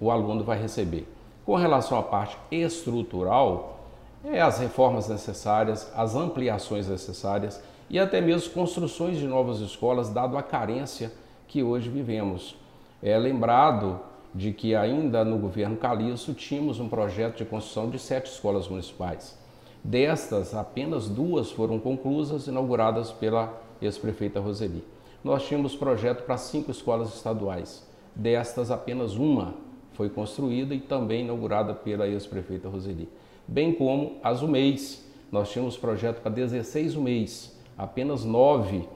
o 0.00 0.08
aluno 0.08 0.44
vai 0.44 0.60
receber. 0.60 1.04
Com 1.44 1.56
relação 1.56 1.98
à 1.98 2.02
parte 2.02 2.38
estrutural, 2.48 3.81
é 4.24 4.40
as 4.40 4.58
reformas 4.58 5.08
necessárias, 5.08 5.90
as 5.94 6.14
ampliações 6.14 6.88
necessárias 6.88 7.62
e 7.90 7.98
até 7.98 8.20
mesmo 8.20 8.52
construções 8.52 9.18
de 9.18 9.26
novas 9.26 9.60
escolas, 9.60 10.08
dado 10.08 10.36
a 10.36 10.42
carência 10.42 11.12
que 11.48 11.62
hoje 11.62 11.88
vivemos. 11.88 12.56
É 13.02 13.18
lembrado 13.18 14.00
de 14.34 14.52
que 14.52 14.74
ainda 14.74 15.24
no 15.24 15.38
governo 15.38 15.76
Calixto 15.76 16.32
tínhamos 16.32 16.80
um 16.80 16.88
projeto 16.88 17.38
de 17.38 17.44
construção 17.44 17.90
de 17.90 17.98
sete 17.98 18.30
escolas 18.30 18.68
municipais. 18.68 19.38
Destas, 19.84 20.54
apenas 20.54 21.08
duas 21.08 21.50
foram 21.50 21.78
conclusas, 21.78 22.46
inauguradas 22.46 23.10
pela 23.10 23.60
ex-prefeita 23.80 24.40
Roseli. 24.40 24.84
Nós 25.22 25.46
tínhamos 25.46 25.74
projeto 25.74 26.24
para 26.24 26.36
cinco 26.36 26.70
escolas 26.70 27.14
estaduais. 27.14 27.86
Destas, 28.14 28.70
apenas 28.70 29.14
uma 29.14 29.54
foi 29.92 30.08
construída 30.08 30.74
e 30.74 30.80
também 30.80 31.24
inaugurada 31.24 31.74
pela 31.74 32.06
ex-prefeita 32.06 32.68
Roseli. 32.68 33.08
Bem 33.52 33.74
como 33.74 34.12
as 34.22 34.40
UMEIs. 34.40 35.04
Nós 35.30 35.50
tínhamos 35.50 35.76
projeto 35.76 36.22
para 36.22 36.30
16 36.30 36.96
UMEIs. 36.96 37.54
Apenas 37.76 38.24
nove 38.24 38.88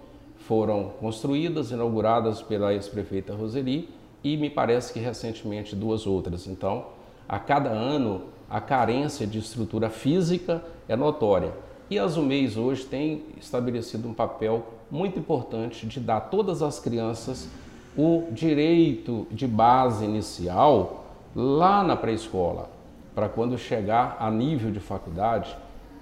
foram 0.48 0.92
construídas, 0.98 1.72
inauguradas 1.72 2.40
pela 2.40 2.72
ex-prefeita 2.72 3.34
Roseli 3.34 3.90
e 4.24 4.34
me 4.34 4.48
parece 4.48 4.94
que 4.94 4.98
recentemente 4.98 5.76
duas 5.76 6.06
outras. 6.06 6.46
Então, 6.46 6.86
a 7.28 7.38
cada 7.38 7.68
ano, 7.68 8.22
a 8.48 8.58
carência 8.58 9.26
de 9.26 9.40
estrutura 9.40 9.90
física 9.90 10.64
é 10.88 10.96
notória. 10.96 11.52
E 11.90 11.98
as 11.98 12.16
UMEIs 12.16 12.56
hoje 12.56 12.86
têm 12.86 13.24
estabelecido 13.38 14.08
um 14.08 14.14
papel 14.14 14.68
muito 14.90 15.18
importante 15.18 15.86
de 15.86 16.00
dar 16.00 16.16
a 16.16 16.20
todas 16.20 16.62
as 16.62 16.80
crianças 16.80 17.46
o 17.94 18.28
direito 18.32 19.26
de 19.30 19.46
base 19.46 20.06
inicial 20.06 21.04
lá 21.34 21.84
na 21.84 21.94
pré-escola, 21.94 22.70
para 23.16 23.30
quando 23.30 23.56
chegar 23.56 24.18
a 24.20 24.30
nível 24.30 24.70
de 24.70 24.78
faculdade, 24.78 25.56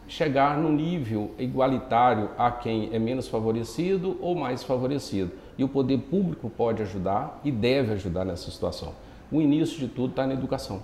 chegar 0.09 0.59
no 0.59 0.68
nível 0.68 1.31
igualitário 1.38 2.31
a 2.37 2.50
quem 2.50 2.92
é 2.92 2.98
menos 2.98 3.29
favorecido 3.29 4.18
ou 4.20 4.35
mais 4.35 4.64
favorecido. 4.64 5.31
E 5.57 5.62
o 5.62 5.68
poder 5.68 5.96
público 5.96 6.50
pode 6.50 6.83
ajudar 6.83 7.40
e 7.44 7.53
deve 7.53 7.92
ajudar 7.92 8.24
nessa 8.24 8.50
situação. 8.50 8.94
O 9.31 9.40
início 9.40 9.79
de 9.79 9.87
tudo 9.87 10.11
está 10.11 10.27
na 10.27 10.35
educação. 10.35 10.83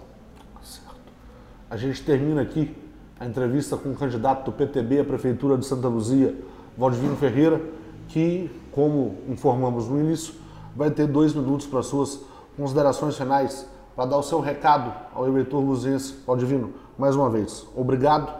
Certo. 0.62 0.94
A 1.68 1.76
gente 1.76 2.00
termina 2.04 2.42
aqui 2.42 2.76
a 3.18 3.26
entrevista 3.26 3.76
com 3.76 3.90
o 3.90 3.96
candidato 3.96 4.44
do 4.44 4.52
PTB 4.52 5.00
à 5.00 5.04
Prefeitura 5.04 5.58
de 5.58 5.66
Santa 5.66 5.88
Luzia, 5.88 6.36
Valdivino 6.78 7.16
Ferreira, 7.16 7.60
que, 8.06 8.48
como 8.70 9.16
informamos 9.28 9.88
no 9.88 9.98
início, 9.98 10.34
vai 10.76 10.92
ter 10.92 11.08
dois 11.08 11.34
minutos 11.34 11.66
para 11.66 11.82
suas 11.82 12.20
considerações 12.56 13.16
finais, 13.18 13.68
para 13.94 14.06
dar 14.06 14.16
o 14.16 14.22
seu 14.22 14.40
recado 14.40 14.92
ao 15.14 15.26
eleitor 15.26 15.60
luziense. 15.60 16.14
Valdivino, 16.26 16.72
mais 16.98 17.16
uma 17.16 17.28
vez, 17.28 17.66
obrigado 17.76 18.32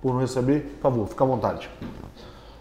por 0.00 0.12
nos 0.12 0.22
receber. 0.22 0.62
Por 0.80 0.90
favor, 0.90 1.06
fique 1.08 1.22
à 1.22 1.26
vontade. 1.26 1.70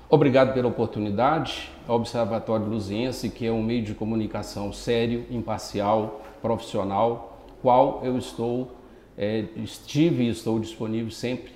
Obrigado 0.10 0.54
pela 0.54 0.68
oportunidade. 0.68 1.72
ao 1.88 1.98
Observatório 1.98 2.66
Luziense, 2.66 3.30
que 3.30 3.46
é 3.46 3.52
um 3.52 3.62
meio 3.62 3.84
de 3.84 3.94
comunicação 3.94 4.74
sério, 4.74 5.26
imparcial, 5.30 6.22
profissional, 6.42 7.38
qual 7.62 8.02
eu 8.04 8.18
estou, 8.18 8.72
é, 9.18 9.46
estive 9.58 10.24
e 10.24 10.30
estou 10.30 10.60
disponível 10.60 11.12
sempre 11.12 11.52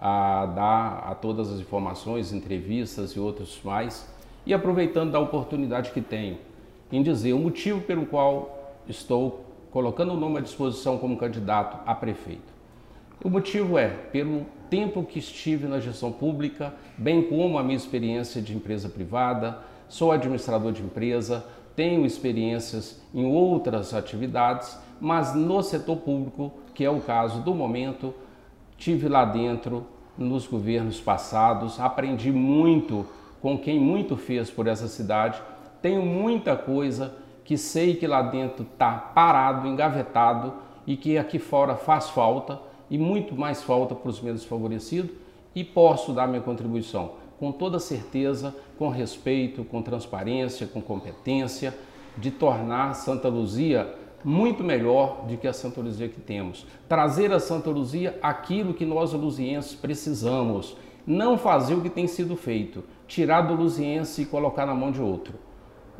a 0.00 0.46
dar 0.46 1.04
a 1.10 1.14
todas 1.14 1.52
as 1.52 1.60
informações, 1.60 2.32
entrevistas 2.32 3.12
e 3.12 3.20
outros 3.20 3.60
mais, 3.62 4.08
e 4.46 4.54
aproveitando 4.54 5.12
da 5.12 5.20
oportunidade 5.20 5.90
que 5.90 6.00
tenho 6.00 6.38
em 6.90 7.02
dizer 7.02 7.34
o 7.34 7.38
motivo 7.38 7.80
pelo 7.82 8.06
qual 8.06 8.78
estou 8.88 9.44
colocando 9.70 10.12
o 10.12 10.16
nome 10.16 10.38
à 10.38 10.40
disposição 10.40 10.98
como 10.98 11.16
candidato 11.16 11.78
a 11.86 11.94
prefeito. 11.94 12.52
O 13.22 13.28
motivo 13.28 13.78
é 13.78 13.88
pelo 13.88 14.46
tempo 14.68 15.02
que 15.02 15.18
estive 15.18 15.66
na 15.66 15.80
gestão 15.80 16.10
pública, 16.10 16.72
bem 16.96 17.22
como 17.22 17.58
a 17.58 17.62
minha 17.62 17.76
experiência 17.76 18.40
de 18.40 18.54
empresa 18.56 18.88
privada, 18.88 19.58
sou 19.88 20.12
administrador 20.12 20.72
de 20.72 20.82
empresa, 20.82 21.44
tenho 21.76 22.06
experiências 22.06 23.00
em 23.12 23.24
outras 23.24 23.92
atividades, 23.92 24.78
mas 25.00 25.34
no 25.34 25.62
setor 25.62 25.96
público, 25.96 26.52
que 26.74 26.84
é 26.84 26.90
o 26.90 27.00
caso 27.00 27.42
do 27.42 27.54
momento, 27.54 28.14
tive 28.76 29.08
lá 29.08 29.24
dentro 29.24 29.86
nos 30.16 30.46
governos 30.46 31.00
passados, 31.00 31.80
aprendi 31.80 32.30
muito 32.30 33.06
com 33.40 33.58
quem 33.58 33.78
muito 33.78 34.16
fez 34.16 34.50
por 34.50 34.66
essa 34.66 34.88
cidade, 34.88 35.40
tenho 35.80 36.04
muita 36.04 36.56
coisa 36.56 37.14
que 37.50 37.58
sei 37.58 37.96
que 37.96 38.06
lá 38.06 38.22
dentro 38.22 38.62
está 38.62 38.92
parado, 38.92 39.66
engavetado 39.66 40.52
e 40.86 40.96
que 40.96 41.18
aqui 41.18 41.40
fora 41.40 41.74
faz 41.74 42.08
falta 42.08 42.60
e 42.88 42.96
muito 42.96 43.34
mais 43.34 43.60
falta 43.60 43.92
para 43.92 44.08
os 44.08 44.20
menos 44.20 44.44
favorecidos 44.44 45.10
e 45.52 45.64
posso 45.64 46.12
dar 46.12 46.28
minha 46.28 46.40
contribuição 46.40 47.14
com 47.40 47.50
toda 47.50 47.80
certeza, 47.80 48.54
com 48.78 48.88
respeito, 48.88 49.64
com 49.64 49.82
transparência, 49.82 50.64
com 50.64 50.80
competência, 50.80 51.76
de 52.16 52.30
tornar 52.30 52.94
Santa 52.94 53.28
Luzia 53.28 53.96
muito 54.22 54.62
melhor 54.62 55.26
do 55.26 55.36
que 55.36 55.48
a 55.48 55.52
Santa 55.52 55.80
Luzia 55.80 56.08
que 56.08 56.20
temos. 56.20 56.64
Trazer 56.88 57.32
a 57.32 57.40
Santa 57.40 57.68
Luzia 57.68 58.16
aquilo 58.22 58.74
que 58.74 58.86
nós 58.86 59.12
luzienses 59.12 59.74
precisamos, 59.74 60.76
não 61.04 61.36
fazer 61.36 61.74
o 61.74 61.80
que 61.80 61.90
tem 61.90 62.06
sido 62.06 62.36
feito, 62.36 62.84
tirar 63.08 63.40
do 63.40 63.54
luziense 63.54 64.22
e 64.22 64.26
colocar 64.26 64.66
na 64.66 64.74
mão 64.74 64.92
de 64.92 65.02
outro. 65.02 65.34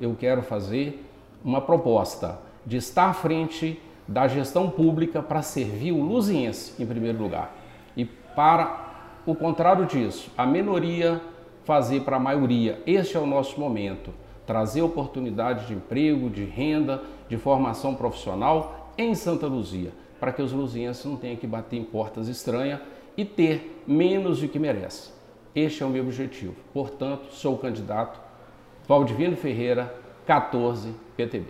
Eu 0.00 0.14
quero 0.14 0.42
fazer 0.42 1.09
uma 1.44 1.60
proposta, 1.60 2.38
de 2.64 2.76
estar 2.76 3.08
à 3.08 3.12
frente 3.12 3.80
da 4.06 4.26
gestão 4.28 4.68
pública 4.68 5.22
para 5.22 5.42
servir 5.42 5.92
o 5.92 6.02
luziense 6.02 6.80
em 6.82 6.86
primeiro 6.86 7.22
lugar. 7.22 7.54
E 7.96 8.04
para 8.04 8.88
o 9.26 9.34
contrário 9.34 9.86
disso, 9.86 10.30
a 10.36 10.44
minoria 10.44 11.20
fazer 11.64 12.00
para 12.00 12.16
a 12.16 12.20
maioria. 12.20 12.82
Este 12.86 13.16
é 13.16 13.20
o 13.20 13.26
nosso 13.26 13.60
momento. 13.60 14.12
Trazer 14.46 14.82
oportunidade 14.82 15.66
de 15.66 15.74
emprego, 15.74 16.28
de 16.28 16.44
renda, 16.44 17.02
de 17.28 17.36
formação 17.36 17.94
profissional 17.94 18.92
em 18.98 19.14
Santa 19.14 19.46
Luzia, 19.46 19.92
para 20.18 20.32
que 20.32 20.42
os 20.42 20.52
luzienses 20.52 21.04
não 21.04 21.16
tenham 21.16 21.36
que 21.36 21.46
bater 21.46 21.76
em 21.76 21.84
portas 21.84 22.26
estranhas 22.26 22.80
e 23.16 23.24
ter 23.24 23.82
menos 23.86 24.40
do 24.40 24.48
que 24.48 24.58
merece. 24.58 25.12
Este 25.54 25.82
é 25.82 25.86
o 25.86 25.90
meu 25.90 26.02
objetivo. 26.02 26.54
Portanto, 26.72 27.32
sou 27.32 27.54
o 27.54 27.58
candidato 27.58 28.20
Valdivino 28.88 29.36
Ferreira, 29.36 29.94
14 30.26 30.94
PTB. 31.16 31.46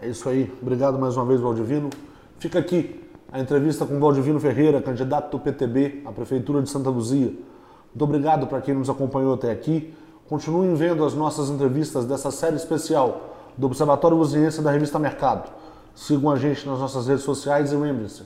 É 0.00 0.08
isso 0.08 0.28
aí. 0.28 0.52
Obrigado 0.62 0.98
mais 0.98 1.16
uma 1.16 1.24
vez, 1.24 1.40
Valdivino. 1.40 1.90
Fica 2.38 2.58
aqui 2.58 3.04
a 3.32 3.40
entrevista 3.40 3.84
com 3.84 3.98
Valdivino 3.98 4.38
Ferreira, 4.38 4.80
candidato 4.80 5.32
do 5.32 5.40
PTB 5.40 6.02
à 6.04 6.12
Prefeitura 6.12 6.62
de 6.62 6.70
Santa 6.70 6.88
Luzia. 6.88 7.26
Muito 7.26 8.04
obrigado 8.04 8.46
para 8.46 8.60
quem 8.60 8.74
nos 8.74 8.88
acompanhou 8.88 9.34
até 9.34 9.50
aqui. 9.50 9.92
Continuem 10.28 10.74
vendo 10.74 11.04
as 11.04 11.14
nossas 11.14 11.50
entrevistas 11.50 12.04
dessa 12.04 12.30
série 12.30 12.56
especial 12.56 13.34
do 13.56 13.66
Observatório 13.66 14.16
Luziense 14.16 14.62
da 14.62 14.70
revista 14.70 14.98
Mercado. 14.98 15.50
Sigam 15.94 16.30
a 16.30 16.36
gente 16.36 16.66
nas 16.68 16.78
nossas 16.78 17.08
redes 17.08 17.24
sociais 17.24 17.72
e 17.72 17.76
lembrem-se, 17.76 18.22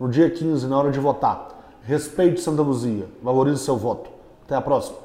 no 0.00 0.08
dia 0.08 0.28
15, 0.28 0.66
na 0.66 0.76
hora 0.76 0.90
de 0.90 0.98
votar, 0.98 1.76
respeite 1.82 2.40
Santa 2.40 2.62
Luzia, 2.62 3.06
valorize 3.22 3.60
seu 3.60 3.76
voto. 3.76 4.10
Até 4.44 4.56
a 4.56 4.60
próxima. 4.60 5.01